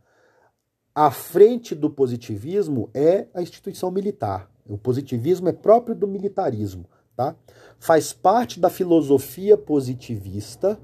à 0.94 1.11
frente 1.11 1.75
do 1.75 1.88
positivismo 1.88 2.90
é 2.92 3.26
a 3.35 3.42
instituição 3.42 3.90
militar. 3.90 4.50
O 4.68 4.76
positivismo 4.76 5.49
é 5.49 5.52
próprio 5.52 5.94
do 5.94 6.06
militarismo, 6.06 6.87
tá? 7.16 7.35
Faz 7.78 8.12
parte 8.12 8.61
da 8.61 8.70
filosofia 8.70 9.56
positivista 9.56 10.78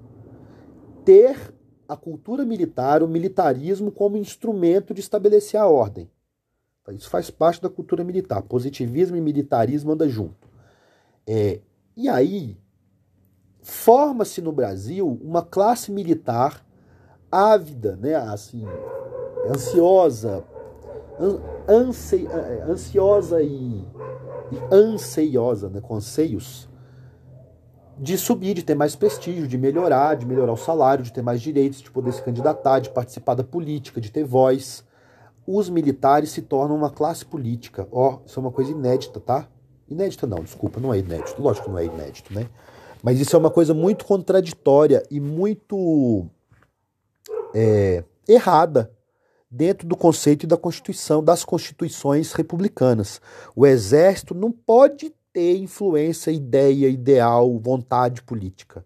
ter 1.05 1.55
a 1.89 1.97
cultura 1.97 2.45
militar, 2.45 3.03
o 3.03 3.09
militarismo 3.09 3.93
como 3.93 4.17
instrumento 4.17 4.93
de 4.93 5.01
estabelecer 5.01 5.61
a 5.61 5.67
ordem. 5.69 6.11
Tá? 6.85 6.93
Isso 6.93 7.09
faz 7.09 7.31
parte 7.31 7.63
da 7.63 7.69
cultura 7.69 8.03
militar. 8.03 8.43
Positivismo 8.43 9.17
e 9.17 9.21
militarismo 9.21 9.93
andam 9.93 10.09
junto. 10.09 10.49
É, 11.27 11.61
e 11.97 12.09
aí 12.09 12.57
forma-se 13.63 14.41
no 14.41 14.53
Brasil 14.53 15.19
uma 15.23 15.43
classe 15.43 15.91
militar 15.91 16.65
ávida, 17.31 17.97
né, 17.97 18.15
assim, 18.15 18.65
ansiosa, 19.49 20.45
ansi, 21.69 22.27
é, 22.27 22.63
ansiosa 22.69 23.43
e, 23.43 23.85
e 24.53 24.75
anseiosa, 24.75 25.69
né, 25.69 25.81
com 25.81 25.97
anseios, 25.97 26.69
de 27.99 28.19
subir, 28.19 28.55
de 28.55 28.63
ter 28.63 28.75
mais 28.75 28.95
prestígio, 28.95 29.49
de 29.49 29.57
melhorar, 29.57 30.17
de 30.17 30.27
melhorar 30.27 30.53
o 30.53 30.57
salário, 30.57 31.03
de 31.03 31.13
ter 31.13 31.23
mais 31.23 31.41
direitos, 31.41 31.81
de 31.81 31.91
poder 31.91 32.13
se 32.13 32.23
candidatar, 32.23 32.81
de 32.81 32.91
participar 32.91 33.35
da 33.35 33.45
política, 33.45 34.01
de 34.01 34.11
ter 34.11 34.25
voz. 34.25 34.85
Os 35.47 35.71
militares 35.71 36.31
se 36.31 36.43
tornam 36.43 36.77
uma 36.77 36.91
classe 36.91 37.25
política. 37.25 37.89
Ó, 37.91 38.11
oh, 38.11 38.27
isso 38.27 38.39
é 38.39 38.43
uma 38.43 38.53
coisa 38.53 38.71
inédita, 38.71 39.19
tá? 39.19 39.49
Inédita 39.89 40.27
não, 40.27 40.43
desculpa, 40.43 40.79
não 40.79 40.93
é 40.93 40.99
inédito. 40.99 41.41
Lógico 41.41 41.67
que 41.67 41.71
não 41.71 41.79
é 41.79 41.87
inédito, 41.87 42.35
né? 42.35 42.47
Mas 43.03 43.19
isso 43.19 43.35
é 43.35 43.39
uma 43.39 43.51
coisa 43.51 43.73
muito 43.73 44.05
contraditória 44.05 45.03
e 45.11 45.19
muito 45.19 46.27
é, 47.55 48.05
errada 48.29 48.91
dentro 49.57 49.89
do 49.89 49.97
conceito 49.97 50.47
da 50.47 50.57
Constituição, 50.57 51.25
das 51.25 51.45
constituições 51.45 52.33
republicanas. 52.33 53.21
O 53.55 53.67
exército 53.67 54.35
não 54.35 54.53
pode 54.53 55.13
ter 55.33 55.57
influência, 55.57 56.31
ideia, 56.31 56.89
ideal, 56.89 57.59
vontade 57.59 58.23
política. 58.23 58.85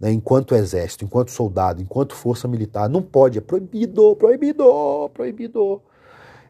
Né? 0.00 0.10
Enquanto 0.10 0.54
exército, 0.54 1.04
enquanto 1.04 1.30
soldado, 1.30 1.82
enquanto 1.82 2.14
força 2.14 2.48
militar, 2.48 2.88
não 2.88 3.02
pode, 3.02 3.38
é 3.38 3.40
proibido, 3.42 4.16
proibido, 4.16 5.10
proibido. 5.12 5.82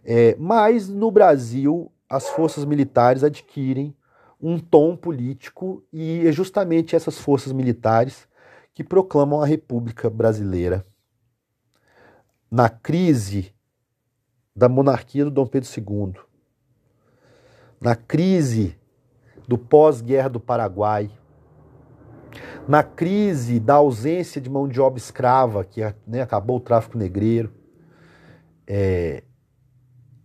É, 0.04 0.36
mas 0.38 0.88
no 0.88 1.10
Brasil, 1.10 1.90
as 2.08 2.28
forças 2.28 2.64
militares 2.64 3.24
adquirem 3.24 3.94
um 4.40 4.58
tom 4.58 4.96
político 4.96 5.82
e 5.92 6.26
é 6.26 6.30
justamente 6.30 6.94
essas 6.94 7.18
forças 7.18 7.52
militares 7.52 8.28
que 8.72 8.84
proclamam 8.84 9.42
a 9.42 9.46
República 9.46 10.08
Brasileira 10.08 10.86
na 12.50 12.68
crise 12.68 13.55
da 14.56 14.68
monarquia 14.68 15.24
do 15.24 15.30
Dom 15.30 15.46
Pedro 15.46 15.68
II, 15.76 16.14
na 17.78 17.94
crise 17.94 18.74
do 19.46 19.58
pós-guerra 19.58 20.30
do 20.30 20.40
Paraguai, 20.40 21.10
na 22.66 22.82
crise 22.82 23.60
da 23.60 23.74
ausência 23.74 24.40
de 24.40 24.48
mão 24.48 24.66
de 24.66 24.80
obra 24.80 24.98
escrava, 24.98 25.62
que 25.62 25.82
né, 26.06 26.22
acabou 26.22 26.56
o 26.56 26.60
tráfico 26.60 26.96
negreiro, 26.96 27.52
é, 28.66 29.22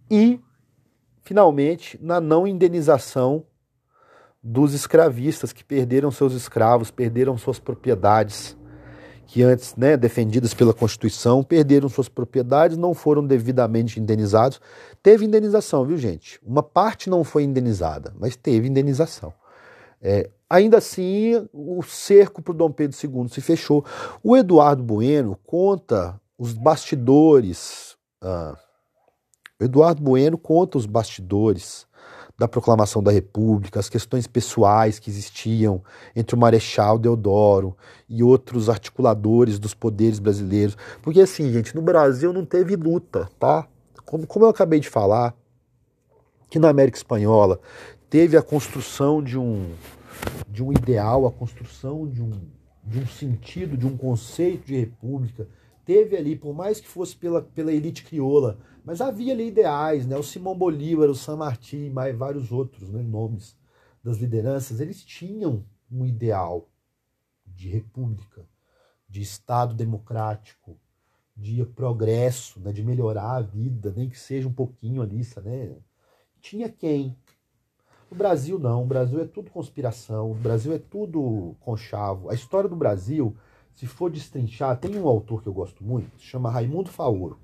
e, 0.10 0.40
finalmente, 1.22 2.00
na 2.02 2.20
não 2.20 2.48
indenização 2.48 3.46
dos 4.42 4.74
escravistas 4.74 5.54
que 5.54 5.64
perderam 5.64 6.10
seus 6.10 6.34
escravos, 6.34 6.90
perderam 6.90 7.38
suas 7.38 7.60
propriedades 7.60 8.58
que 9.32 9.44
antes, 9.44 9.78
né, 9.78 9.96
defendidas 9.96 10.54
pela 10.54 10.74
Constituição, 10.74 11.42
perderam 11.42 11.88
suas 11.88 12.10
propriedades, 12.10 12.76
não 12.76 12.94
foram 12.94 13.26
devidamente 13.26 13.98
indenizados. 13.98 14.60
Teve 15.02 15.24
indenização, 15.24 15.86
viu, 15.86 15.98
gente? 15.98 16.38
Uma 16.46 16.62
parte 16.62 17.10
não 17.10 17.24
foi 17.24 17.44
indenizada, 17.44 18.14
mas 18.20 18.36
teve 18.36 18.68
indenização. 18.68 19.34
É, 20.02 20.30
ainda 20.50 20.80
assim, 20.80 21.48
o 21.54 21.82
cerco 21.82 22.42
para 22.42 22.52
o 22.52 22.54
Dom 22.54 22.70
Pedro 22.74 22.98
II 23.02 23.30
se 23.30 23.40
fechou. 23.40 23.86
O 24.22 24.36
Eduardo 24.36 24.84
Bueno 24.84 25.40
conta 25.46 26.20
os 26.38 26.52
bastidores. 26.52 27.96
Ah, 28.22 28.58
Eduardo 29.62 30.04
Bueno 30.04 30.38
conta 30.38 30.78
os 30.78 30.86
bastidores 30.86 31.88
da 32.42 32.48
proclamação 32.48 33.04
da 33.04 33.12
República, 33.12 33.80
as 33.80 33.88
questões 33.88 34.26
pessoais 34.26 34.98
que 34.98 35.12
existiam 35.12 35.80
entre 36.16 36.36
o 36.36 36.40
Marechal 36.40 36.98
Deodoro 36.98 37.78
e 38.10 38.24
outros 38.24 38.68
articuladores 38.68 39.60
dos 39.60 39.76
poderes 39.76 40.18
brasileiros. 40.18 40.76
Porque 41.04 41.22
assim, 41.22 41.54
gente, 41.54 41.76
no 41.76 41.84
Brasil 41.84 42.34
não 42.34 42.44
teve 42.44 42.76
luta, 42.76 43.30
tá? 43.38 43.68
Como, 44.08 44.26
como 44.26 44.46
eu 44.46 44.50
acabei 44.50 44.80
de 44.80 44.90
falar, 44.90 45.36
que 46.50 46.58
na 46.58 46.70
América 46.70 46.98
Espanhola 46.98 47.60
teve 48.10 48.36
a 48.36 48.42
construção 48.42 49.22
de 49.22 49.38
um, 49.38 49.76
de 50.48 50.64
um 50.64 50.72
ideal, 50.72 51.28
a 51.28 51.32
construção 51.32 52.08
de 52.08 52.24
um, 52.24 52.32
de 52.84 53.02
um 53.02 53.06
sentido, 53.06 53.78
de 53.78 53.86
um 53.86 53.96
conceito 53.96 54.66
de 54.66 54.80
república. 54.80 55.48
Teve 55.86 56.18
ali, 56.18 56.36
por 56.36 56.56
mais 56.56 56.82
que 56.82 56.88
fosse 56.88 57.16
pela, 57.16 57.44
pela 57.44 57.72
elite 57.72 58.04
crioula, 58.04 58.58
mas 58.84 59.02
havia 59.02 59.34
ali 59.34 59.48
ideais, 59.48 60.06
né? 60.06 60.18
O 60.18 60.24
Simão 60.24 60.58
Bolívar, 60.58 61.10
o 61.10 61.16
San 61.16 61.38
Martín, 61.38 61.90
mais 61.90 62.16
vários 62.16 62.52
outros 62.52 62.90
né, 62.90 63.02
nomes 63.02 63.56
das 64.04 64.18
lideranças, 64.18 64.80
eles 64.80 65.04
tinham 65.04 65.64
um 65.92 66.06
ideal 66.06 66.68
de 67.46 67.70
república, 67.70 68.46
de 69.08 69.22
Estado 69.22 69.76
democrático, 69.76 70.80
de 71.36 71.64
progresso, 71.66 72.60
né, 72.60 72.72
de 72.72 72.84
melhorar 72.84 73.36
a 73.36 73.42
vida, 73.42 73.94
nem 73.96 74.10
que 74.10 74.18
seja 74.18 74.48
um 74.48 74.54
pouquinho 74.54 75.02
ali, 75.02 75.22
né? 75.44 75.76
Tinha 76.40 76.70
quem? 76.70 77.16
O 78.10 78.16
Brasil 78.16 78.60
não, 78.60 78.84
o 78.84 78.86
Brasil 78.86 79.22
é 79.22 79.26
tudo 79.26 79.52
conspiração, 79.52 80.32
o 80.32 80.36
Brasil 80.36 80.74
é 80.74 80.80
tudo 80.80 81.56
conchavo. 81.60 82.30
A 82.30 82.34
história 82.34 82.70
do 82.70 82.76
Brasil, 82.76 83.36
se 83.74 83.86
for 83.86 84.10
destrinchar, 84.10 84.78
tem 84.80 84.98
um 84.98 85.08
autor 85.08 85.42
que 85.42 85.48
eu 85.48 85.54
gosto 85.54 85.84
muito, 85.84 86.20
se 86.20 86.26
chama 86.26 86.52
Raimundo 86.52 86.90
Faoro. 86.90 87.40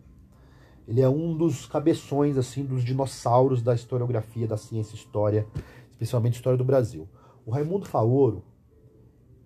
Ele 0.88 1.02
é 1.02 1.10
um 1.10 1.36
dos 1.36 1.66
cabeções 1.66 2.38
assim 2.38 2.64
dos 2.64 2.84
dinossauros 2.84 3.62
da 3.62 3.76
historiografia, 3.76 4.48
da 4.48 4.56
ciência 4.56 4.96
história, 4.96 5.46
especialmente 5.92 6.36
história 6.36 6.58
do 6.58 6.64
Brasil. 6.64 7.08
O 7.46 7.52
Raimundo 7.52 7.86
Faoro, 7.86 8.44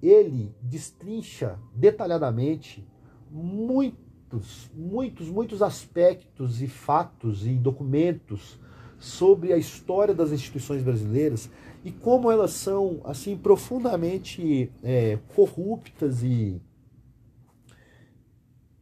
ele 0.02 0.54
destrincha 0.62 1.58
detalhadamente 1.76 2.88
muitos, 3.30 4.70
muitos, 4.74 5.30
muitos 5.30 5.62
aspectos 5.62 6.62
e 6.62 6.68
fatos 6.68 7.46
e 7.46 7.54
documentos 7.54 8.60
sobre 9.00 9.52
a 9.52 9.58
história 9.58 10.14
das 10.14 10.32
instituições 10.32 10.84
brasileiras 10.84 11.50
e 11.84 11.92
como 11.92 12.32
elas 12.32 12.52
são 12.52 13.02
assim 13.04 13.36
profundamente 13.36 14.72
é, 14.84 15.18
corruptas 15.36 16.22
e 16.22 16.62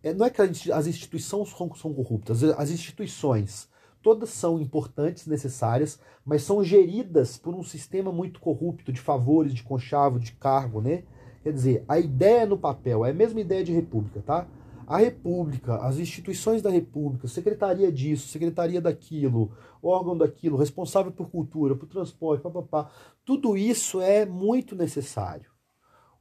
é, 0.01 0.13
não 0.13 0.25
é 0.25 0.29
que 0.29 0.41
as 0.41 0.87
instituições 0.87 1.49
são 1.49 1.93
corruptas, 1.93 2.43
as 2.43 2.69
instituições 2.69 3.69
todas 4.01 4.29
são 4.29 4.59
importantes, 4.59 5.27
necessárias, 5.27 5.99
mas 6.25 6.43
são 6.43 6.63
geridas 6.63 7.37
por 7.37 7.53
um 7.53 7.63
sistema 7.63 8.11
muito 8.11 8.39
corrupto 8.39 8.91
de 8.91 9.01
favores, 9.01 9.53
de 9.53 9.63
conchavo, 9.63 10.19
de 10.19 10.31
cargo, 10.33 10.81
né? 10.81 11.03
Quer 11.43 11.53
dizer, 11.53 11.85
a 11.87 11.99
ideia 11.99 12.45
no 12.45 12.57
papel 12.57 13.05
é 13.05 13.11
a 13.11 13.13
mesma 13.13 13.39
ideia 13.41 13.63
de 13.63 13.73
república, 13.73 14.21
tá? 14.21 14.47
A 14.87 14.97
república, 14.97 15.75
as 15.77 15.99
instituições 15.99 16.61
da 16.61 16.69
república, 16.69 17.27
secretaria 17.27 17.91
disso, 17.91 18.27
secretaria 18.27 18.81
daquilo, 18.81 19.51
órgão 19.83 20.17
daquilo, 20.17 20.57
responsável 20.57 21.11
por 21.11 21.29
cultura, 21.29 21.75
por 21.75 21.87
transporte, 21.87 22.41
papapá, 22.41 22.89
tudo 23.23 23.55
isso 23.55 24.01
é 24.01 24.25
muito 24.25 24.75
necessário. 24.75 25.51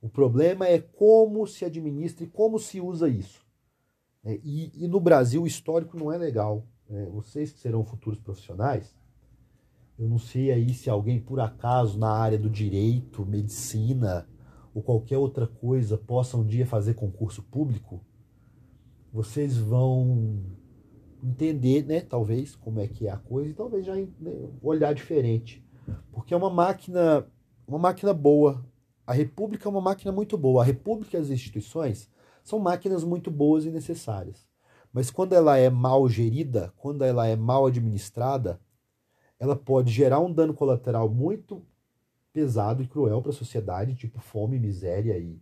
O 0.03 0.09
problema 0.09 0.67
é 0.67 0.79
como 0.79 1.47
se 1.47 1.65
administra 1.65 2.25
e 2.25 2.29
como 2.29 2.59
se 2.59 2.81
usa 2.81 3.09
isso. 3.09 3.48
É, 4.29 4.39
e, 4.45 4.71
e, 4.85 4.87
no 4.87 5.01
Brasil 5.01 5.43
o 5.43 5.47
histórico 5.47 5.97
não 5.97 6.13
é 6.13 6.19
legal. 6.19 6.63
né, 6.87 7.09
vocês 7.11 7.51
que 7.51 7.59
serão 7.59 7.83
futuros 7.83 8.21
profissionais, 8.21 8.95
eu 9.99 10.07
não 10.07 10.19
sei 10.19 10.53
aí 10.53 10.75
se 10.75 10.91
alguém 10.91 11.19
por 11.19 11.41
acaso 11.41 11.99
na 11.99 12.11
área 12.11 12.39
do 12.39 12.51
direito, 12.51 13.25
medicina 13.25 14.29
ou 14.75 14.83
qualquer 14.83 15.17
outra 15.17 15.47
coisa 15.47 15.97
possa 15.97 16.37
um 16.37 16.45
dia 16.45 16.67
fazer 16.67 16.93
concurso 16.93 17.43
público, 17.43 18.03
vocês 19.11 19.57
vão 19.57 20.45
entender, 21.25 21.87
né, 21.87 22.03
talvez, 22.03 22.55
como 22.55 22.81
é 22.81 22.87
que 22.87 23.07
é 23.07 23.11
a 23.11 23.17
coisa 23.17 23.49
e 23.49 23.55
talvez 23.55 23.87
já 23.87 23.97
né, 23.97 24.07
olhar 24.63 24.93
diferente. 24.93 25.65
Porque 26.13 26.35
é 26.35 26.37
uma 26.37 26.51
máquina, 26.51 27.27
uma 27.67 27.79
máquina 27.79 28.13
boa. 28.13 28.63
A 29.07 29.15
República 29.15 29.67
é 29.67 29.71
uma 29.71 29.81
máquina 29.81 30.13
muito 30.13 30.37
boa. 30.37 30.63
A 30.63 30.67
República 30.67 31.17
e 31.17 31.21
as 31.21 31.31
instituições 31.31 32.11
são 32.49 32.59
máquinas 32.59 33.05
muito 33.05 33.31
boas 33.31 33.67
e 33.67 33.71
necessárias. 33.71 34.49
Mas 34.91 35.11
quando 35.11 35.35
ela 35.35 35.59
é 35.59 35.69
mal 35.69 36.09
gerida, 36.09 36.73
quando 36.79 37.05
ela 37.05 37.27
é 37.27 37.37
mal 37.37 37.67
administrada, 37.67 38.59
ela 39.39 39.55
pode 39.55 39.93
gerar 39.93 40.21
um 40.21 40.33
dano 40.33 40.55
colateral 40.55 41.11
muito 41.11 41.63
pesado 42.33 42.83
e 42.83 42.87
cruel 42.89 43.21
para 43.21 43.31
a 43.31 43.35
sociedade, 43.35 43.95
tipo 43.95 44.19
fome, 44.19 44.59
miséria 44.59 45.19
e 45.19 45.39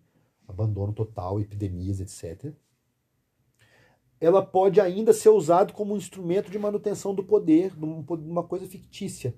abandono 0.49 0.93
total, 0.93 1.41
epidemias, 1.41 2.01
etc. 2.01 2.53
Ela 4.21 4.45
pode 4.45 4.81
ainda 4.81 5.13
ser 5.13 5.29
usada 5.29 5.73
como 5.73 5.95
um 5.95 5.97
instrumento 5.97 6.51
de 6.51 6.59
manutenção 6.59 7.15
do 7.15 7.23
poder, 7.23 7.73
uma 7.81 8.43
coisa 8.43 8.67
fictícia. 8.67 9.33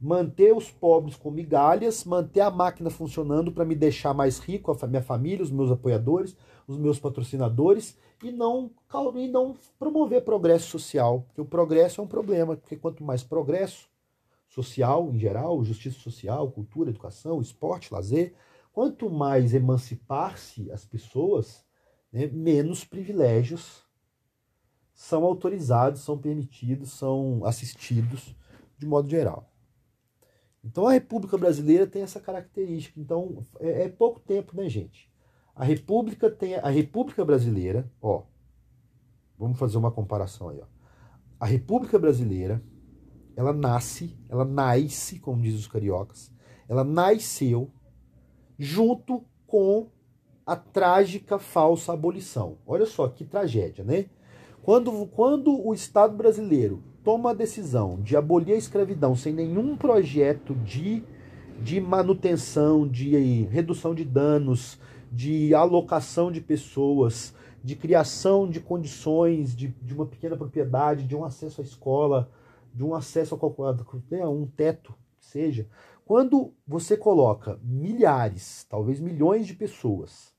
Manter 0.00 0.54
os 0.54 0.70
pobres 0.70 1.16
com 1.16 1.30
migalhas, 1.30 2.04
manter 2.04 2.40
a 2.40 2.50
máquina 2.50 2.88
funcionando 2.88 3.50
para 3.50 3.64
me 3.64 3.74
deixar 3.74 4.14
mais 4.14 4.38
rico, 4.38 4.70
a 4.70 4.86
minha 4.86 5.02
família, 5.02 5.42
os 5.42 5.50
meus 5.50 5.70
apoiadores, 5.70 6.36
os 6.66 6.76
meus 6.76 7.00
patrocinadores 7.00 7.98
e 8.22 8.30
não, 8.30 8.70
e 9.16 9.28
não 9.28 9.56
promover 9.78 10.24
progresso 10.24 10.68
social, 10.68 11.22
porque 11.22 11.40
o 11.40 11.44
progresso 11.44 12.00
é 12.00 12.04
um 12.04 12.06
problema, 12.06 12.56
porque 12.56 12.76
quanto 12.76 13.02
mais 13.02 13.22
progresso 13.22 13.88
social 14.48 15.10
em 15.12 15.18
geral, 15.18 15.62
justiça 15.64 15.98
social, 15.98 16.50
cultura, 16.50 16.90
educação, 16.90 17.40
esporte, 17.40 17.92
lazer, 17.92 18.34
quanto 18.72 19.10
mais 19.10 19.54
emancipar-se 19.54 20.70
as 20.70 20.84
pessoas, 20.84 21.64
né, 22.12 22.26
menos 22.26 22.84
privilégios 22.84 23.82
são 24.94 25.24
autorizados, 25.24 26.00
são 26.00 26.18
permitidos, 26.18 26.90
são 26.90 27.44
assistidos 27.44 28.34
de 28.76 28.86
modo 28.86 29.08
geral. 29.08 29.48
Então 30.70 30.86
a 30.86 30.92
República 30.92 31.38
Brasileira 31.38 31.86
tem 31.86 32.02
essa 32.02 32.20
característica. 32.20 33.00
Então 33.00 33.46
é, 33.58 33.84
é 33.84 33.88
pouco 33.88 34.20
tempo, 34.20 34.54
né, 34.54 34.68
gente? 34.68 35.10
A 35.54 35.64
República 35.64 36.30
tem 36.30 36.56
a 36.56 36.68
República 36.68 37.24
Brasileira, 37.24 37.90
ó. 38.00 38.22
Vamos 39.38 39.58
fazer 39.58 39.78
uma 39.78 39.90
comparação 39.90 40.50
aí, 40.50 40.60
ó. 40.60 40.66
A 41.40 41.46
República 41.46 41.98
Brasileira, 41.98 42.62
ela 43.34 43.52
nasce, 43.52 44.16
ela 44.28 44.44
nasce, 44.44 45.18
como 45.18 45.40
dizem 45.40 45.58
os 45.58 45.66
cariocas, 45.66 46.32
ela 46.68 46.84
nasceu 46.84 47.70
junto 48.58 49.24
com 49.46 49.88
a 50.44 50.56
trágica 50.56 51.38
falsa 51.38 51.92
abolição. 51.92 52.58
Olha 52.66 52.84
só 52.84 53.08
que 53.08 53.24
tragédia, 53.24 53.84
né? 53.84 54.10
Quando, 54.62 55.06
quando 55.06 55.66
o 55.66 55.72
Estado 55.72 56.16
brasileiro 56.16 56.82
toma 57.08 57.30
a 57.30 57.34
decisão 57.34 57.98
de 58.02 58.18
abolir 58.18 58.52
a 58.52 58.58
escravidão 58.58 59.16
sem 59.16 59.32
nenhum 59.32 59.78
projeto 59.78 60.54
de, 60.56 61.02
de 61.58 61.80
manutenção, 61.80 62.86
de 62.86 63.44
redução 63.44 63.94
de 63.94 64.04
danos, 64.04 64.78
de 65.10 65.54
alocação 65.54 66.30
de 66.30 66.42
pessoas, 66.42 67.34
de 67.64 67.74
criação 67.74 68.46
de 68.46 68.60
condições 68.60 69.56
de, 69.56 69.68
de 69.68 69.94
uma 69.94 70.04
pequena 70.04 70.36
propriedade, 70.36 71.06
de 71.06 71.16
um 71.16 71.24
acesso 71.24 71.62
à 71.62 71.64
escola, 71.64 72.30
de 72.74 72.84
um 72.84 72.94
acesso 72.94 73.34
a 73.34 73.38
qualquer 73.38 73.86
né, 74.10 74.26
um 74.26 74.44
teto, 74.44 74.94
seja. 75.18 75.66
Quando 76.04 76.52
você 76.66 76.94
coloca 76.94 77.58
milhares, 77.62 78.66
talvez 78.68 79.00
milhões 79.00 79.46
de 79.46 79.54
pessoas 79.54 80.34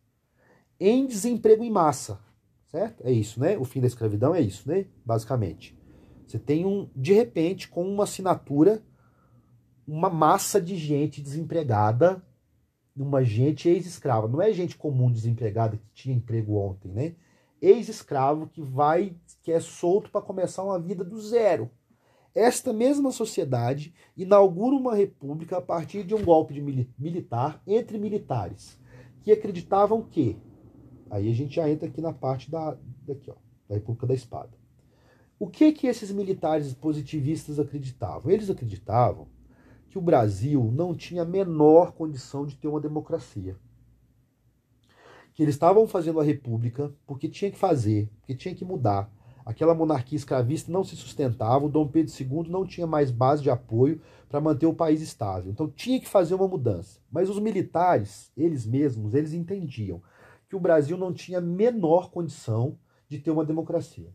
em 0.80 1.08
desemprego 1.08 1.64
em 1.64 1.72
massa, 1.72 2.20
certo? 2.68 3.02
É 3.04 3.12
isso, 3.12 3.40
né? 3.40 3.58
O 3.58 3.66
fim 3.66 3.82
da 3.82 3.88
escravidão 3.88 4.36
é 4.36 4.42
isso, 4.42 4.70
né? 4.70 4.86
Basicamente. 5.04 5.79
Você 6.30 6.38
tem 6.40 6.66
um, 6.66 6.90
de 6.96 7.14
repente, 7.14 7.68
com 7.68 7.84
uma 7.84 8.04
assinatura, 8.04 8.84
uma 9.88 10.10
massa 10.10 10.62
de 10.62 10.78
gente 10.78 11.22
desempregada 11.22 12.24
uma 13.04 13.24
gente 13.24 13.70
ex-escrava. 13.70 14.28
Não 14.28 14.42
é 14.42 14.52
gente 14.52 14.78
comum 14.78 15.12
desempregada 15.12 15.78
que 15.78 15.90
tinha 15.94 16.16
emprego 16.16 16.58
ontem, 16.58 16.92
né? 16.92 17.16
Ex-escravo 17.62 18.48
que 18.48 18.62
vai, 18.62 19.16
que 19.42 19.52
é 19.52 19.60
solto 19.60 20.10
para 20.12 20.22
começar 20.22 20.64
uma 20.64 20.80
vida 20.80 21.04
do 21.04 21.20
zero. 21.22 21.70
Esta 22.34 22.72
mesma 22.72 23.12
sociedade 23.12 23.94
inaugura 24.16 24.76
uma 24.76 24.96
república 24.96 25.58
a 25.58 25.62
partir 25.62 26.04
de 26.04 26.14
um 26.14 26.24
golpe 26.24 26.54
de 26.54 26.62
militar 26.98 27.62
entre 27.66 27.98
militares 27.98 28.80
que 29.24 29.32
acreditavam 29.32 30.04
que 30.04 30.38
aí 31.10 31.30
a 31.30 31.34
gente 31.34 31.56
já 31.56 31.70
entra 31.70 31.90
aqui 31.90 32.02
na 32.02 32.14
parte 32.14 32.50
da 32.50 32.78
daqui, 33.02 33.32
ó, 33.32 33.36
da 33.68 33.76
República 33.76 34.08
da 34.08 34.14
Espada. 34.14 34.59
O 35.42 35.48
que 35.48 35.72
que 35.72 35.88
esses 35.88 36.12
militares 36.12 36.74
positivistas 36.74 37.62
acreditavam? 37.62 38.30
Eles 38.30 38.50
acreditavam 38.50 39.26
que 39.90 39.98
o 39.98 40.02
Brasil 40.02 40.70
não 40.76 40.94
tinha 40.94 41.22
a 41.22 41.26
menor 41.26 41.94
condição 41.94 42.46
de 42.46 42.58
ter 42.58 42.68
uma 42.68 42.82
democracia. 42.82 43.56
Que 45.34 45.42
eles 45.42 45.56
estavam 45.56 45.88
fazendo 45.88 46.20
a 46.20 46.26
república 46.26 46.94
porque 47.08 47.30
tinha 47.30 47.50
que 47.50 47.58
fazer, 47.58 48.10
porque 48.20 48.36
tinha 48.36 48.54
que 48.54 48.66
mudar. 48.66 49.10
Aquela 49.46 49.74
monarquia 49.74 50.18
escravista 50.18 50.70
não 50.70 50.84
se 50.84 50.98
sustentava, 50.98 51.66
o 51.66 51.70
Dom 51.70 51.88
Pedro 51.88 52.14
II 52.14 52.52
não 52.52 52.66
tinha 52.66 52.86
mais 52.86 53.10
base 53.10 53.42
de 53.42 53.50
apoio 53.50 54.02
para 54.28 54.42
manter 54.42 54.66
o 54.66 54.74
país 54.74 55.02
estável. 55.02 55.50
Então 55.50 55.70
tinha 55.70 56.02
que 56.02 56.10
fazer 56.10 56.36
uma 56.36 56.50
mudança. 56.50 57.00
Mas 57.10 57.30
os 57.30 57.40
militares, 57.40 58.30
eles 58.36 58.66
mesmos, 58.66 59.14
eles 59.14 59.32
entendiam 59.32 60.02
que 60.50 60.56
o 60.58 60.60
Brasil 60.60 60.98
não 60.98 61.14
tinha 61.14 61.38
a 61.38 61.42
menor 61.42 62.12
condição 62.12 62.78
de 63.08 63.20
ter 63.20 63.32
uma 63.32 63.46
democracia. 63.46 64.14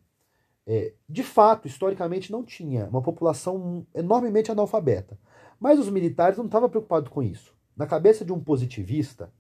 É, 0.66 0.94
de 1.08 1.22
fato, 1.22 1.68
historicamente, 1.68 2.32
não 2.32 2.42
tinha 2.42 2.86
uma 2.86 3.02
população 3.02 3.86
enormemente 3.94 4.50
analfabeta. 4.50 5.18
Mas 5.60 5.78
os 5.78 5.90
militares 5.90 6.38
não 6.38 6.46
estavam 6.46 6.68
preocupados 6.68 7.08
com 7.08 7.22
isso. 7.22 7.54
Na 7.76 7.86
cabeça 7.86 8.24
de 8.24 8.32
um 8.32 8.40
positivista, 8.40 9.32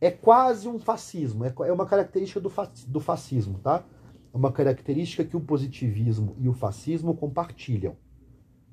é 0.00 0.10
quase 0.10 0.66
um 0.66 0.78
fascismo, 0.78 1.44
é, 1.44 1.52
é 1.66 1.72
uma 1.72 1.86
característica 1.86 2.40
do 2.40 3.00
fascismo, 3.00 3.58
tá? 3.58 3.84
É 4.32 4.36
uma 4.36 4.50
característica 4.50 5.24
que 5.24 5.36
o 5.36 5.40
positivismo 5.40 6.34
e 6.38 6.48
o 6.48 6.54
fascismo 6.54 7.14
compartilham, 7.14 7.96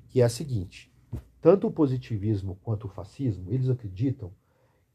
que 0.08 0.22
é 0.22 0.24
a 0.24 0.28
seguinte: 0.28 0.90
tanto 1.40 1.66
o 1.66 1.70
positivismo 1.70 2.58
quanto 2.62 2.86
o 2.86 2.90
fascismo, 2.90 3.50
eles 3.50 3.68
acreditam 3.68 4.32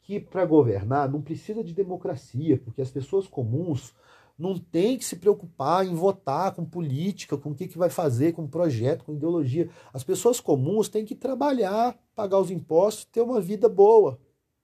que 0.02 0.20
para 0.20 0.46
governar 0.46 1.10
não 1.10 1.22
precisa 1.22 1.64
de 1.64 1.74
democracia, 1.74 2.58
porque 2.58 2.82
as 2.82 2.92
pessoas 2.92 3.28
comuns 3.28 3.94
não 4.38 4.58
tem 4.58 4.98
que 4.98 5.06
se 5.06 5.18
preocupar 5.18 5.86
em 5.86 5.94
votar 5.94 6.54
com 6.54 6.66
política, 6.66 7.38
com 7.38 7.52
o 7.52 7.56
que, 7.56 7.68
que 7.68 7.78
vai 7.78 7.90
fazer, 7.90 8.34
com 8.34 8.48
projeto, 8.48 9.06
com 9.06 9.14
ideologia. 9.14 9.70
As 9.94 10.04
pessoas 10.04 10.40
comuns 10.40 10.90
têm 10.90 11.06
que 11.06 11.16
trabalhar, 11.16 11.98
pagar 12.16 12.40
os 12.40 12.50
impostos, 12.50 13.06
ter 13.06 13.22
uma 13.22 13.40
vida 13.40 13.70
boa. 13.70 14.20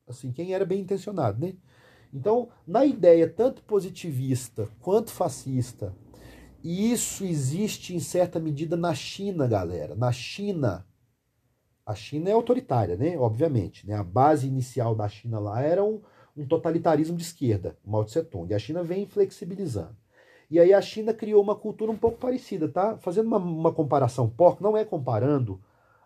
Assim, 0.08 0.32
quem 0.32 0.53
era 0.53 0.65
bem 0.65 0.82
intencionado, 0.82 1.39
né? 1.39 1.53
Então, 2.12 2.49
na 2.65 2.84
ideia 2.84 3.29
tanto 3.29 3.63
positivista 3.63 4.67
quanto 4.79 5.12
fascista, 5.12 5.95
isso 6.63 7.23
existe 7.23 7.95
em 7.95 7.99
certa 7.99 8.39
medida 8.39 8.75
na 8.75 8.93
China, 8.95 9.47
galera. 9.47 9.95
Na 9.95 10.12
China, 10.12 10.86
a 11.86 11.93
China 11.93 12.29
é 12.29 12.34
autoritária, 12.34 12.97
né? 12.97 13.17
Obviamente, 13.17 13.88
né? 13.88 13.95
A 13.95 14.03
base 14.03 14.47
inicial 14.47 14.95
da 14.95 15.08
China 15.08 15.39
lá 15.39 15.62
era 15.62 15.84
um, 15.84 16.01
um 16.39 16.45
totalitarismo 16.45 17.17
de 17.17 17.23
esquerda, 17.23 17.78
Mao 17.86 18.06
Tse 18.06 18.23
Tung. 18.23 18.52
E 18.52 18.56
a 18.56 18.60
China 18.60 18.82
vem 18.82 19.06
flexibilizando. 19.06 19.95
E 20.49 20.60
aí 20.60 20.73
a 20.73 20.82
China 20.82 21.13
criou 21.13 21.43
uma 21.43 21.56
cultura 21.56 21.91
um 21.91 21.97
pouco 21.97 22.17
parecida, 22.17 22.67
tá? 22.67 22.97
Fazendo 22.97 23.28
uma, 23.28 23.38
uma 23.38 23.73
comparação 23.73 24.28
porca, 24.30 24.63
não 24.63 24.75
é 24.75 24.84
comparando 24.84 25.60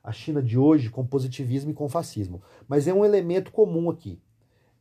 a 0.03 0.11
China 0.11 0.41
de 0.41 0.57
hoje 0.57 0.89
com 0.89 1.05
positivismo 1.05 1.71
e 1.71 1.73
com 1.73 1.87
fascismo, 1.87 2.41
mas 2.67 2.87
é 2.87 2.93
um 2.93 3.05
elemento 3.05 3.51
comum 3.51 3.89
aqui. 3.89 4.19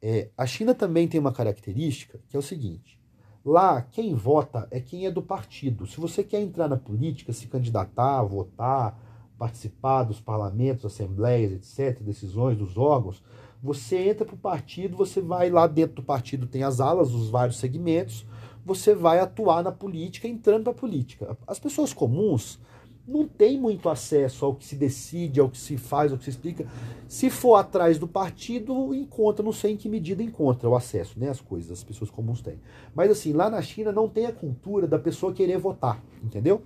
É, 0.01 0.31
a 0.37 0.45
China 0.47 0.75
também 0.75 1.07
tem 1.07 1.21
uma 1.21 1.33
característica 1.33 2.19
que 2.29 2.35
é 2.35 2.39
o 2.39 2.43
seguinte: 2.43 2.99
lá 3.45 3.81
quem 3.83 4.15
vota 4.15 4.67
é 4.71 4.81
quem 4.81 5.07
é 5.07 5.11
do 5.11 5.23
partido. 5.23 5.87
Se 5.87 6.01
você 6.01 6.25
quer 6.25 6.41
entrar 6.41 6.67
na 6.67 6.77
política, 6.77 7.33
se 7.33 7.47
candidatar, 7.47 8.23
votar, 8.25 8.99
participar 9.39 10.03
dos 10.03 10.21
parlamentos, 10.21 10.87
assembleias, 10.87 11.53
etc., 11.53 12.01
decisões 12.03 12.59
dos 12.59 12.77
órgãos, 12.77 13.23
você 13.63 13.97
entra 14.09 14.27
para 14.27 14.35
o 14.35 14.39
partido, 14.39 14.97
você 14.97 15.21
vai 15.21 15.49
lá 15.49 15.67
dentro 15.67 15.97
do 15.97 16.03
partido, 16.03 16.47
tem 16.47 16.65
as 16.65 16.81
alas, 16.81 17.15
os 17.15 17.31
vários 17.31 17.59
segmentos, 17.59 18.27
você 18.65 18.95
vai 18.95 19.21
atuar 19.21 19.63
na 19.63 19.71
política, 19.71 20.27
entrando 20.27 20.65
para 20.65 20.73
a 20.73 20.77
política. 20.77 21.37
As 21.47 21.59
pessoas 21.59 21.93
comuns 21.93 22.59
não 23.07 23.27
têm 23.27 23.61
muito 23.61 23.89
acesso 23.89 24.45
ao 24.45 24.55
que 24.55 24.65
se 24.65 24.77
decide, 24.77 25.41
ao 25.41 25.49
que 25.49 25.59
se 25.59 25.77
faz, 25.77 26.13
ao 26.13 26.19
que 26.19 26.25
se 26.25 26.31
explica. 26.31 26.67
Se 27.09 27.31
for 27.31 27.57
atrás 27.57 27.99
do 27.99 28.07
partido, 28.07 28.95
encontra, 28.95 29.45
não 29.45 29.53
sei 29.53 29.73
em 29.73 29.77
que 29.77 29.89
medida 29.89 30.23
encontra 30.23 30.69
o 30.69 30.77
acesso, 30.77 31.19
né? 31.19 31.29
As 31.29 31.41
coisas, 31.41 31.71
as 31.71 31.85
pessoas 31.85 32.11
comuns 32.11 32.41
têm. 32.41 32.61
Mas 32.95 33.11
assim, 33.11 33.33
lá 33.33 33.51
na 33.51 33.61
China 33.61 33.93
não 33.93 34.09
tem 34.09 34.27
a 34.27 34.33
cultura 34.33 34.87
da 34.87 34.99
pessoa 34.99 35.33
querer 35.33 35.59
votar, 35.59 36.03
entendeu? 36.23 36.63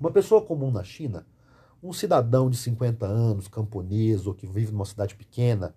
Uma 0.00 0.10
pessoa 0.10 0.40
comum 0.42 0.70
na 0.70 0.82
China, 0.82 1.26
um 1.82 1.92
cidadão 1.92 2.48
de 2.48 2.56
50 2.56 3.06
anos, 3.06 3.48
camponês 3.48 4.26
ou 4.26 4.34
que 4.34 4.46
vive 4.46 4.72
numa 4.72 4.84
cidade 4.86 5.14
pequena, 5.14 5.74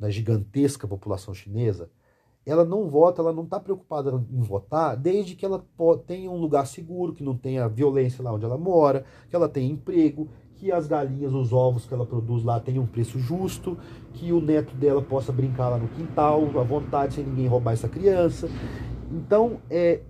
na 0.00 0.08
gigantesca 0.08 0.88
população 0.88 1.34
chinesa, 1.34 1.90
ela 2.46 2.64
não 2.64 2.88
vota, 2.88 3.20
ela 3.20 3.32
não 3.32 3.44
está 3.44 3.60
preocupada 3.60 4.10
em 4.32 4.40
votar, 4.40 4.96
desde 4.96 5.36
que 5.36 5.44
ela 5.44 5.62
tenha 6.06 6.30
um 6.30 6.38
lugar 6.38 6.66
seguro, 6.66 7.12
que 7.12 7.22
não 7.22 7.36
tenha 7.36 7.68
violência 7.68 8.24
lá 8.24 8.32
onde 8.32 8.46
ela 8.46 8.56
mora, 8.56 9.04
que 9.28 9.36
ela 9.36 9.48
tenha 9.48 9.70
emprego, 9.70 10.28
que 10.54 10.72
as 10.72 10.86
galinhas, 10.86 11.34
os 11.34 11.52
ovos 11.52 11.86
que 11.86 11.92
ela 11.92 12.06
produz 12.06 12.42
lá 12.42 12.58
tenham 12.58 12.84
um 12.84 12.86
preço 12.86 13.18
justo, 13.18 13.78
que 14.14 14.32
o 14.32 14.40
neto 14.40 14.74
dela 14.74 15.02
possa 15.02 15.30
brincar 15.30 15.68
lá 15.68 15.78
no 15.78 15.88
quintal 15.88 16.42
à 16.58 16.62
vontade, 16.62 17.14
sem 17.14 17.24
ninguém 17.24 17.46
roubar 17.46 17.72
essa 17.72 17.88
criança. 17.88 18.48
Então, 19.10 19.60
é, 19.68 20.00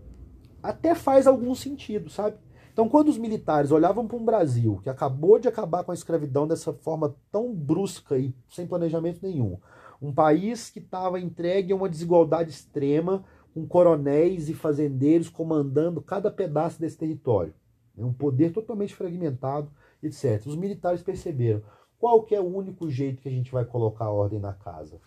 até 0.63 0.95
faz 0.95 1.27
algum 1.27 1.55
sentido, 1.55 2.09
sabe? 2.09 2.37
Então, 2.73 2.89
quando 2.89 3.09
os 3.09 3.19
militares 3.19 3.71
olhavam 3.71 4.07
para 4.07 4.17
um 4.17 4.25
Brasil 4.25 4.81
que 4.83 4.89
acabou 4.89 5.39
de 5.39 5.49
acabar 5.49 5.85
com 5.85 5.91
a 5.91 5.95
escravidão 5.95 6.47
dessa 6.47 6.73
forma 6.73 7.15
tão 7.31 7.55
brusca 7.55 8.17
e 8.19 8.35
sem 8.49 8.67
planejamento 8.67 9.21
nenhum, 9.23 9.59
um 10.01 10.13
país 10.13 10.71
que 10.71 10.79
estava 10.79 11.21
entregue 11.21 11.73
a 11.73 11.77
uma 11.77 11.89
desigualdade 11.89 12.51
extrema, 12.51 13.25
com 13.53 13.67
coronéis 13.67 14.49
e 14.49 14.55
fazendeiros 14.55 15.29
comandando 15.29 16.01
cada 16.01 16.31
pedaço 16.31 16.81
desse 16.81 16.97
território. 16.97 17.53
É 17.99 18.05
um 18.05 18.13
poder 18.13 18.53
totalmente 18.53 18.95
fragmentado, 18.95 19.71
etc. 20.03 20.47
Os 20.47 20.57
militares 20.57 21.03
perceberam 21.03 21.63
qual 21.99 22.23
que 22.23 22.35
é 22.35 22.41
o 22.41 22.57
único 22.57 22.89
jeito 22.89 23.21
que 23.21 23.29
a 23.29 23.33
gente 23.33 23.53
vai 23.53 23.65
colocar 23.65 24.07
a 24.07 24.11
ordem 24.11 24.41
na 24.41 24.55
casa? 24.55 24.99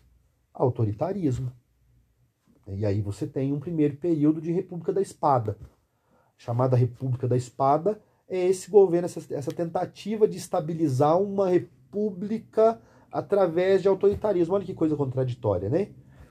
Autoritarismo. 0.53 1.51
E 2.67 2.85
aí 2.85 3.01
você 3.01 3.25
tem 3.25 3.51
um 3.51 3.59
primeiro 3.59 3.97
período 3.97 4.39
de 4.39 4.51
República 4.51 4.93
da 4.93 5.01
Espada. 5.01 5.57
Chamada 6.37 6.75
República 6.75 7.27
da 7.27 7.37
Espada 7.37 8.01
é 8.27 8.47
esse 8.47 8.69
governo, 8.69 9.05
essa, 9.05 9.21
essa 9.33 9.51
tentativa 9.51 10.27
de 10.27 10.37
estabilizar 10.37 11.21
uma 11.21 11.49
república 11.49 12.79
através 13.11 13.81
de 13.81 13.87
autoritarismo. 13.87 14.55
Olha 14.55 14.65
que 14.65 14.73
coisa 14.73 14.95
contraditória, 14.95 15.69
né? 15.69 15.89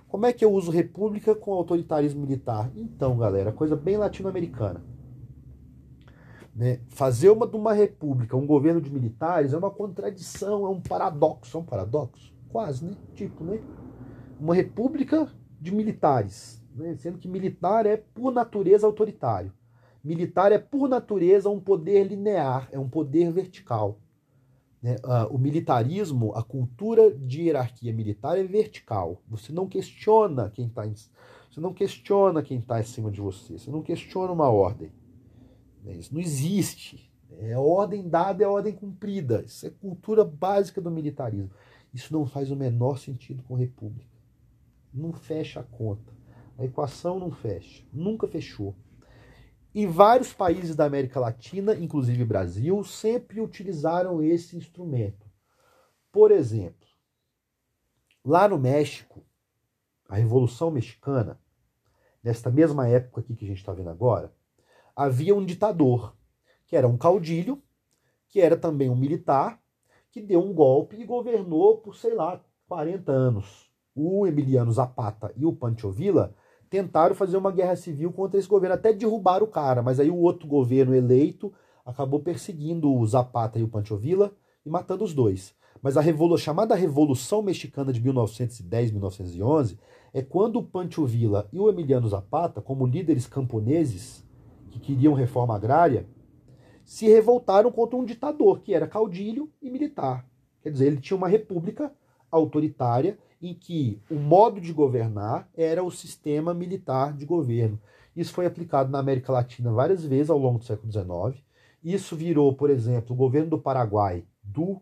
Como 0.09 0.27
é 0.27 0.33
que 0.33 0.45
eu 0.45 0.53
uso 0.53 0.71
república 0.71 1.35
com 1.35 1.55
autoritarismo 1.55 2.21
militar? 2.21 2.71
Então, 2.77 3.17
galera, 3.17 3.51
coisa 3.51 3.75
bem 3.75 3.97
latino-americana. 3.97 4.85
Né? 6.55 6.81
Fazer 6.91 7.31
uma 7.31 7.47
de 7.47 7.57
uma 7.57 7.73
república 7.73 8.37
um 8.37 8.47
governo 8.47 8.79
de 8.79 8.93
militares 8.93 9.55
é 9.55 9.57
uma 9.57 9.71
contradição, 9.71 10.67
é 10.67 10.69
um 10.69 10.83
paradoxo. 10.83 11.57
É 11.57 11.61
um 11.61 11.65
paradoxo? 11.65 12.35
Quase, 12.51 12.85
né? 12.85 12.95
Tipo, 13.15 13.43
né? 13.43 13.63
Uma 14.39 14.55
república 14.55 15.31
de 15.59 15.75
militares, 15.75 16.63
né? 16.75 16.95
sendo 16.97 17.17
que 17.17 17.29
militar 17.29 17.87
é 17.87 17.97
por 17.97 18.33
natureza 18.33 18.87
autoritário. 18.87 19.51
Militar 20.03 20.51
é 20.53 20.59
por 20.59 20.89
natureza 20.89 21.49
um 21.49 21.61
poder 21.61 22.05
linear, 22.05 22.69
é 22.73 22.79
um 22.79 22.89
poder 22.89 23.33
vertical. 23.33 23.99
Né? 24.83 24.97
Uh, 25.05 25.35
o 25.35 25.39
militarismo, 25.39 26.35
a 26.35 26.43
cultura 26.43 27.13
de 27.15 27.43
hierarquia 27.43 27.93
militar 27.93 28.37
é 28.39 28.43
vertical. 28.43 29.23
Você 29.29 29.53
não 29.53 29.69
questiona 29.69 30.51
quem 30.51 30.67
está 30.67 30.85
você 31.53 31.61
não 31.61 31.75
questiona 31.75 32.43
quem 32.43 32.59
está 32.59 32.77
acima 32.77 33.11
de 33.11 33.21
você. 33.21 33.59
Você 33.59 33.71
não 33.71 33.83
questiona 33.83 34.33
uma 34.33 34.49
ordem. 34.49 34.91
Né? 35.85 35.97
Isso 35.97 36.15
não 36.15 36.21
existe. 36.21 37.13
É 37.39 37.57
ordem 37.59 38.09
dada, 38.09 38.43
é 38.43 38.47
ordem 38.47 38.73
cumprida. 38.73 39.43
Isso 39.43 39.67
é 39.67 39.71
cultura 39.71 40.25
básica 40.25 40.81
do 40.81 40.91
militarismo. 40.91 41.51
Isso 41.93 42.11
não 42.11 42.25
faz 42.25 42.51
o 42.51 42.57
menor 42.57 42.99
sentido 42.99 43.43
com 43.43 43.55
república. 43.55 44.11
Não 44.95 45.13
fecha 45.13 45.61
a 45.61 45.63
conta. 45.63 46.11
A 46.57 46.65
equação 46.65 47.19
não 47.19 47.31
fecha. 47.31 47.85
Nunca 47.93 48.27
fechou. 48.27 48.75
E 49.75 49.87
vários 49.87 50.33
países 50.35 50.77
da 50.77 50.85
América 50.85 51.19
Latina, 51.19 51.75
inclusive 51.75 52.25
Brasil, 52.25 52.85
sempre 52.85 53.41
utilizaram 53.41 54.23
esse 54.23 54.57
instrumento. 54.57 55.27
Por 56.11 56.31
exemplo, 56.31 56.87
lá 58.23 58.47
no 58.47 58.59
México, 58.59 59.25
a 60.07 60.17
Revolução 60.17 60.71
Mexicana, 60.71 61.41
nesta 62.23 62.51
mesma 62.51 62.87
época 62.87 63.23
aqui 63.23 63.35
que 63.35 63.47
a 63.47 63.49
gente 63.49 63.59
está 63.59 63.73
vendo 63.73 63.89
agora, 63.89 64.31
havia 64.95 65.35
um 65.35 65.45
ditador, 65.45 66.15
que 66.67 66.77
era 66.77 66.87
um 66.87 66.99
caudilho, 66.99 67.63
que 68.29 68.43
era 68.43 68.59
também 68.59 68.91
um 68.91 68.97
militar, 68.97 69.59
que 70.11 70.21
deu 70.21 70.45
um 70.45 70.53
golpe 70.53 70.97
e 70.97 71.07
governou 71.07 71.79
por, 71.79 71.97
sei 71.97 72.15
lá, 72.15 72.45
40 72.69 73.11
anos. 73.11 73.71
O 73.95 74.27
Emiliano 74.27 74.71
Zapata 74.71 75.33
e 75.35 75.47
o 75.47 75.55
Pancho 75.55 75.91
Villa 75.91 76.35
tentaram 76.73 77.15
fazer 77.15 77.37
uma 77.37 77.53
guerra 77.53 77.77
civil 77.77 78.11
contra 78.11 78.41
esse 78.41 78.49
governo, 78.49 78.77
até 78.77 78.95
derrubar 78.95 79.43
o 79.43 79.47
cara, 79.47 79.83
mas 79.83 80.01
aí 80.01 80.11
o 80.11 80.17
outro 80.17 80.49
governo 80.49 80.95
eleito 80.95 81.53
acabou 81.85 82.21
perseguindo 82.21 82.91
o 82.91 83.07
Zapata 83.07 83.59
e 83.59 83.63
o 83.63 83.69
Pancho 83.69 83.95
Villa 83.95 84.33
e 84.65 84.71
matando 84.71 85.05
os 85.05 85.13
dois. 85.13 85.55
Mas 85.83 85.99
a 85.99 86.01
revolu 86.01 86.39
chamada 86.39 86.75
Revolução 86.75 87.43
Mexicana 87.43 87.93
de 87.93 88.01
1910-1911 88.01 89.77
é 90.15 90.23
quando 90.23 90.61
o 90.61 90.63
Pancho 90.63 91.05
Villa 91.05 91.47
e 91.53 91.59
o 91.59 91.69
Emiliano 91.69 92.09
Zapata, 92.09 92.63
como 92.63 92.87
líderes 92.87 93.27
camponeses 93.27 94.27
que 94.71 94.81
queriam 94.81 95.13
reforma 95.13 95.55
agrária, 95.55 96.09
se 96.87 97.07
revoltaram 97.07 97.71
contra 97.71 97.99
um 97.99 98.05
ditador 98.05 98.61
que 98.61 98.73
era 98.73 98.89
caudilho 98.89 99.53
e 99.61 99.69
militar. 99.69 100.27
Quer 100.63 100.71
dizer, 100.71 100.87
ele 100.87 101.03
tinha 101.03 101.19
uma 101.19 101.29
república 101.29 101.93
autoritária 102.33 103.19
em 103.41 103.55
que 103.55 104.01
o 104.11 104.15
modo 104.15 104.61
de 104.61 104.73
governar 104.73 105.49
era 105.55 105.85
o 105.85 105.91
sistema 105.91 106.55
militar 106.55 107.13
de 107.13 107.27
governo. 107.27 107.79
Isso 108.17 108.33
foi 108.33 108.47
aplicado 108.47 108.91
na 108.91 108.99
América 108.99 109.33
Latina 109.33 109.73
várias 109.73 110.05
vezes 110.05 110.31
ao 110.31 110.39
longo 110.39 110.59
do 110.59 110.65
século 110.65 110.91
XIX. 110.91 111.45
Isso 111.85 112.17
virou, 112.17 112.55
por 112.55 112.71
exemplo, 112.71 113.15
o 113.15 113.19
governo 113.19 113.51
do 113.51 113.59
Paraguai, 113.59 114.25
do. 114.43 114.81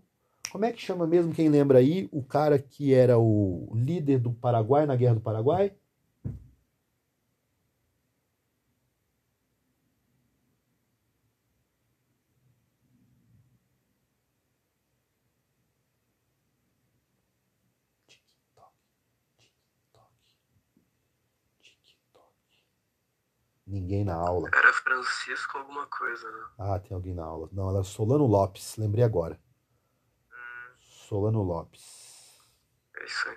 Como 0.50 0.64
é 0.64 0.72
que 0.72 0.80
chama 0.80 1.06
mesmo? 1.06 1.32
Quem 1.32 1.48
lembra 1.48 1.78
aí? 1.78 2.08
O 2.12 2.22
cara 2.22 2.58
que 2.58 2.92
era 2.92 3.18
o 3.18 3.70
líder 3.74 4.18
do 4.18 4.32
Paraguai 4.32 4.84
na 4.84 4.96
Guerra 4.96 5.14
do 5.14 5.20
Paraguai? 5.20 5.72
Ninguém 23.70 24.04
na 24.04 24.16
aula. 24.16 24.48
Era 24.52 24.72
Francisco 24.72 25.58
alguma 25.58 25.86
coisa, 25.86 26.28
né? 26.28 26.44
Ah, 26.58 26.78
tem 26.80 26.92
alguém 26.92 27.14
na 27.14 27.22
aula. 27.24 27.48
Não, 27.52 27.70
era 27.70 27.84
Solano 27.84 28.26
Lopes, 28.26 28.76
lembrei 28.76 29.04
agora. 29.04 29.38
Hum. 30.28 30.74
Solano 30.80 31.40
Lopes. 31.40 32.42
É 32.96 33.04
isso 33.04 33.28
aí. 33.28 33.36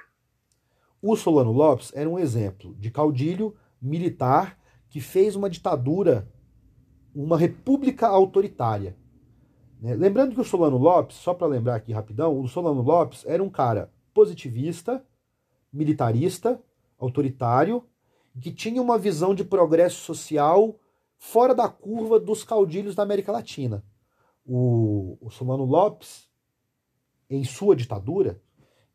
O 0.99 1.15
Solano 1.15 1.51
Lopes 1.51 1.91
era 1.93 2.09
um 2.09 2.17
exemplo 2.17 2.73
de 2.79 2.89
caudilho 2.89 3.55
militar 3.79 4.57
que 4.89 4.99
fez 4.99 5.35
uma 5.35 5.51
ditadura, 5.51 6.27
uma 7.13 7.37
república 7.37 8.07
autoritária. 8.07 8.97
Né? 9.79 9.93
Lembrando 9.93 10.33
que 10.33 10.41
o 10.41 10.45
Solano 10.45 10.77
Lopes, 10.77 11.17
só 11.17 11.35
para 11.35 11.45
lembrar 11.45 11.75
aqui 11.75 11.93
rapidão, 11.93 12.39
o 12.39 12.47
Solano 12.47 12.81
Lopes 12.81 13.23
era 13.27 13.43
um 13.43 13.51
cara 13.51 13.93
positivista, 14.15 15.05
militarista, 15.71 16.59
autoritário, 16.97 17.87
que 18.39 18.51
tinha 18.51 18.81
uma 18.81 18.97
visão 18.97 19.35
de 19.35 19.43
progresso 19.43 20.01
social 20.01 20.79
fora 21.17 21.53
da 21.53 21.69
curva 21.69 22.19
dos 22.19 22.43
caudilhos 22.43 22.95
da 22.95 23.03
América 23.03 23.31
Latina. 23.31 23.83
O, 24.45 25.17
o 25.21 25.29
Solano 25.29 25.63
Lopes, 25.63 26.27
em 27.29 27.43
sua 27.43 27.75
ditadura, 27.75 28.41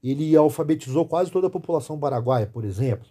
ele 0.03 0.37
alfabetizou 0.37 1.07
quase 1.07 1.31
toda 1.31 1.47
a 1.47 1.51
população 1.51 1.99
paraguaia, 1.99 2.47
por 2.47 2.65
exemplo. 2.65 3.09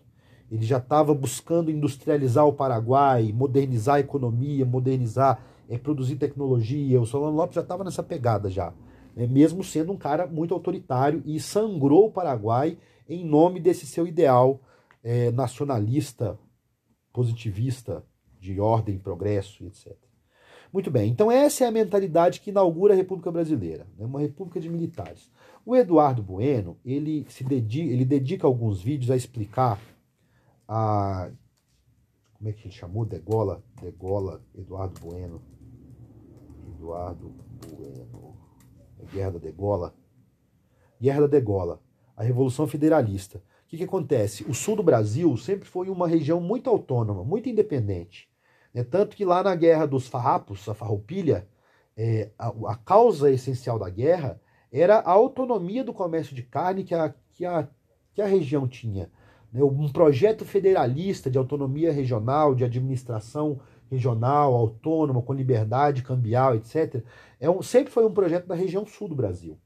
Ele 0.49 0.65
já 0.65 0.77
estava 0.77 1.13
buscando 1.13 1.71
industrializar 1.71 2.45
o 2.47 2.53
Paraguai, 2.53 3.33
modernizar 3.33 3.95
a 3.95 3.99
economia, 3.99 4.65
modernizar, 4.65 5.41
é, 5.67 5.77
produzir 5.77 6.15
tecnologia. 6.15 7.01
O 7.01 7.05
Solano 7.05 7.35
Lopes 7.35 7.55
já 7.55 7.61
estava 7.61 7.83
nessa 7.83 8.03
pegada 8.03 8.49
já, 8.49 8.73
né? 9.15 9.27
mesmo 9.27 9.63
sendo 9.63 9.91
um 9.91 9.97
cara 9.97 10.25
muito 10.25 10.53
autoritário 10.53 11.21
e 11.25 11.39
sangrou 11.39 12.05
o 12.05 12.11
Paraguai 12.11 12.77
em 13.09 13.25
nome 13.25 13.59
desse 13.59 13.85
seu 13.85 14.07
ideal 14.07 14.61
é, 15.07 15.31
nacionalista, 15.31 16.37
positivista, 17.13 18.05
de 18.41 18.59
ordem, 18.59 18.99
progresso, 18.99 19.65
etc. 19.65 19.95
Muito 20.71 20.91
bem, 20.91 21.09
então 21.09 21.31
essa 21.31 21.63
é 21.63 21.67
a 21.67 21.71
mentalidade 21.71 22.41
que 22.41 22.49
inaugura 22.49 22.93
a 22.93 22.97
República 22.97 23.31
Brasileira, 23.31 23.87
né? 23.97 24.05
uma 24.05 24.19
república 24.19 24.59
de 24.59 24.69
militares. 24.69 25.31
O 25.65 25.77
Eduardo 25.77 26.21
Bueno, 26.21 26.77
ele, 26.83 27.25
se 27.29 27.45
dedica, 27.45 27.89
ele 27.89 28.03
dedica 28.03 28.45
alguns 28.45 28.81
vídeos 28.81 29.09
a 29.09 29.15
explicar 29.15 29.79
a... 30.67 31.31
Como 32.33 32.49
é 32.49 32.51
que 32.51 32.67
ele 32.67 32.73
chamou? 32.73 33.05
Degola? 33.05 33.63
Degola, 33.81 34.43
Eduardo 34.53 34.99
Bueno. 34.99 35.41
Eduardo 36.75 37.33
Bueno. 37.65 38.35
Guerra 39.13 39.31
da 39.31 39.39
Degola. 39.39 39.95
Guerra 40.99 41.21
da 41.21 41.27
Degola. 41.27 41.81
A 42.15 42.23
Revolução 42.23 42.67
Federalista. 42.67 43.41
O 43.67 43.69
que, 43.69 43.75
que 43.75 43.83
acontece? 43.83 44.45
O 44.45 44.53
sul 44.53 44.77
do 44.77 44.83
Brasil 44.83 45.35
sempre 45.35 45.67
foi 45.67 45.89
uma 45.89 46.07
região 46.07 46.39
muito 46.39 46.69
autônoma, 46.69 47.21
muito 47.25 47.49
independente. 47.49 48.29
Né? 48.73 48.81
Tanto 48.81 49.13
que 49.13 49.25
lá 49.25 49.43
na 49.43 49.53
Guerra 49.55 49.85
dos 49.85 50.07
Farrapos, 50.07 50.69
a 50.69 50.73
Farroupilha, 50.73 51.45
é, 51.97 52.31
a, 52.39 52.47
a, 52.47 52.77
causa 52.77 53.29
essencial 53.29 53.77
da 53.77 53.89
guerra 53.89 54.39
era 54.71 54.99
a 54.99 55.11
autonomia 55.11 55.83
do 55.83 55.91
comércio 55.91 56.33
de 56.33 56.43
carne 56.43 56.85
que 56.85 56.95
a, 56.95 57.13
que 57.33 57.45
a, 57.45 57.67
que 58.13 58.21
a 58.21 58.25
região 58.25 58.69
tinha. 58.69 59.11
Né? 59.51 59.61
Um 59.61 59.91
projeto 59.91 60.45
federalista 60.45 61.29
de 61.29 61.37
autonomia 61.37 61.91
regional, 61.91 62.55
de 62.55 62.63
administração 62.63 63.59
regional, 63.91 64.55
autônoma, 64.55 65.21
com 65.21 65.33
liberdade 65.33 66.03
cambial, 66.03 66.55
etc. 66.55 67.03
É 67.37 67.49
um, 67.49 67.61
sempre 67.61 67.91
foi 67.91 68.05
um 68.05 68.13
projeto 68.13 68.47
da 68.47 68.55
região 68.55 68.85
sul 68.85 69.09
do 69.09 69.15
Brasil. 69.15 69.59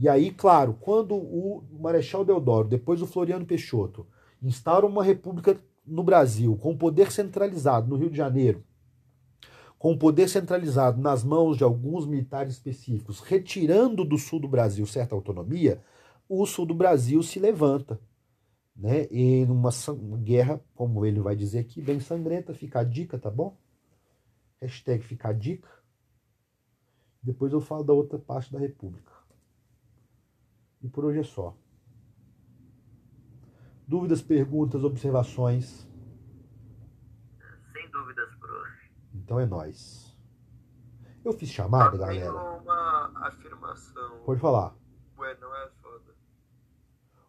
E 0.00 0.08
aí, 0.08 0.30
claro, 0.30 0.78
quando 0.80 1.14
o 1.14 1.62
Marechal 1.78 2.24
Deodoro, 2.24 2.66
depois 2.66 3.02
o 3.02 3.06
Floriano 3.06 3.44
Peixoto, 3.44 4.06
instauram 4.42 4.88
uma 4.88 5.04
república 5.04 5.60
no 5.86 6.02
Brasil, 6.02 6.56
com 6.56 6.74
poder 6.74 7.12
centralizado 7.12 7.86
no 7.86 7.96
Rio 7.96 8.08
de 8.08 8.16
Janeiro, 8.16 8.64
com 9.78 9.98
poder 9.98 10.30
centralizado 10.30 10.98
nas 10.98 11.22
mãos 11.22 11.58
de 11.58 11.64
alguns 11.64 12.06
militares 12.06 12.54
específicos, 12.54 13.20
retirando 13.20 14.02
do 14.02 14.16
sul 14.16 14.40
do 14.40 14.48
Brasil 14.48 14.86
certa 14.86 15.14
autonomia, 15.14 15.82
o 16.26 16.46
sul 16.46 16.64
do 16.64 16.74
Brasil 16.74 17.22
se 17.22 17.38
levanta. 17.38 18.00
Né? 18.74 19.06
E 19.10 19.44
numa 19.44 19.68
guerra, 20.22 20.64
como 20.74 21.04
ele 21.04 21.20
vai 21.20 21.36
dizer 21.36 21.58
aqui, 21.58 21.82
bem 21.82 22.00
sangrenta, 22.00 22.54
fica 22.54 22.80
a 22.80 22.84
dica, 22.84 23.18
tá 23.18 23.30
bom? 23.30 23.54
Hashtag 24.62 25.04
fica 25.04 25.28
a 25.28 25.32
dica. 25.34 25.68
Depois 27.22 27.52
eu 27.52 27.60
falo 27.60 27.84
da 27.84 27.92
outra 27.92 28.18
parte 28.18 28.50
da 28.50 28.58
República. 28.58 29.09
E 30.82 30.88
por 30.88 31.04
hoje 31.04 31.20
é 31.20 31.24
só. 31.24 31.56
Dúvidas, 33.86 34.22
perguntas, 34.22 34.84
observações? 34.84 35.86
Sem 37.72 37.90
dúvidas, 37.90 38.34
prof. 38.36 38.90
Então 39.14 39.40
é 39.40 39.46
nós. 39.46 40.16
Eu 41.24 41.32
fiz 41.32 41.50
chamada, 41.50 41.96
Eu 41.96 42.00
galera. 42.00 42.32
tenho 42.32 42.58
uma 42.62 43.26
afirmação. 43.26 44.22
Pode 44.24 44.40
falar. 44.40 44.74
Bueno 45.16 45.54
é 45.54 45.70
foda. 45.82 46.14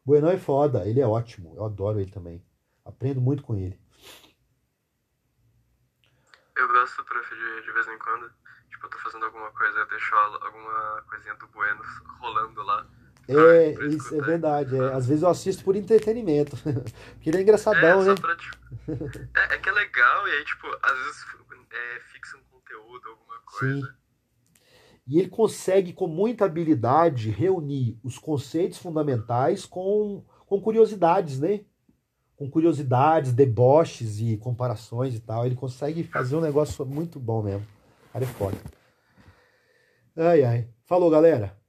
Bueno 0.05 0.27
é 0.29 0.37
foda, 0.37 0.87
ele 0.87 1.01
é 1.01 1.07
ótimo. 1.07 1.53
Eu 1.55 1.65
adoro 1.65 1.99
ele 1.99 2.11
também. 2.11 2.45
Aprendo 2.85 3.19
muito 3.19 3.43
com 3.43 3.55
ele. 3.55 3.79
Eu 6.55 6.67
gosto, 6.67 7.03
prof, 7.03 7.29
de, 7.35 7.65
de 7.65 7.71
vez 7.73 7.87
em 7.87 7.97
quando. 7.97 8.31
Tipo, 8.69 8.85
eu 8.85 8.89
tô 8.91 8.97
fazendo 8.99 9.25
alguma 9.25 9.51
coisa, 9.51 9.79
eu 9.79 9.87
deixo 9.89 10.15
alguma 10.15 11.01
coisinha 11.09 11.35
do 11.35 11.47
Bueno 11.49 11.81
rolando 12.19 12.61
lá. 12.63 12.87
É, 13.37 13.73
pra 13.73 13.87
isso 13.87 14.15
é 14.15 14.21
verdade. 14.21 14.75
é. 14.75 14.93
Às 14.93 15.05
vezes 15.05 15.23
eu 15.23 15.29
assisto 15.29 15.63
por 15.63 15.75
entretenimento. 15.75 16.57
Porque 17.13 17.29
ele 17.29 17.37
é 17.37 17.41
engraçadão, 17.41 18.01
é, 18.01 18.05
né? 18.05 18.15
pra, 18.15 18.35
tipo, 18.35 18.57
é, 19.37 19.55
é 19.55 19.57
que 19.57 19.69
é 19.69 19.71
legal, 19.71 20.27
e 20.27 20.31
aí, 20.31 20.45
tipo, 20.45 20.67
às 20.81 20.97
vezes 20.97 21.25
é, 21.71 21.99
fixa 22.11 22.37
um 22.37 22.43
conteúdo, 22.51 23.09
alguma 23.09 23.39
coisa. 23.45 23.87
Sim. 23.87 24.01
E 25.07 25.19
ele 25.19 25.29
consegue, 25.29 25.93
com 25.93 26.07
muita 26.07 26.45
habilidade, 26.45 27.29
reunir 27.29 27.99
os 28.03 28.17
conceitos 28.17 28.77
fundamentais 28.77 29.65
com, 29.65 30.23
com 30.45 30.61
curiosidades, 30.61 31.39
né? 31.39 31.61
Com 32.35 32.49
curiosidades, 32.49 33.33
deboches 33.33 34.19
e 34.19 34.37
comparações 34.37 35.15
e 35.15 35.19
tal. 35.19 35.45
Ele 35.45 35.55
consegue 35.55 36.03
fazer 36.03 36.35
um 36.35 36.41
negócio 36.41 36.85
muito 36.85 37.19
bom 37.19 37.43
mesmo. 37.43 37.67
O 38.09 38.13
cara 38.13 38.25
é 38.25 38.27
foda. 38.27 38.57
Ai, 40.15 40.43
ai. 40.43 40.69
Falou, 40.85 41.09
galera. 41.09 41.60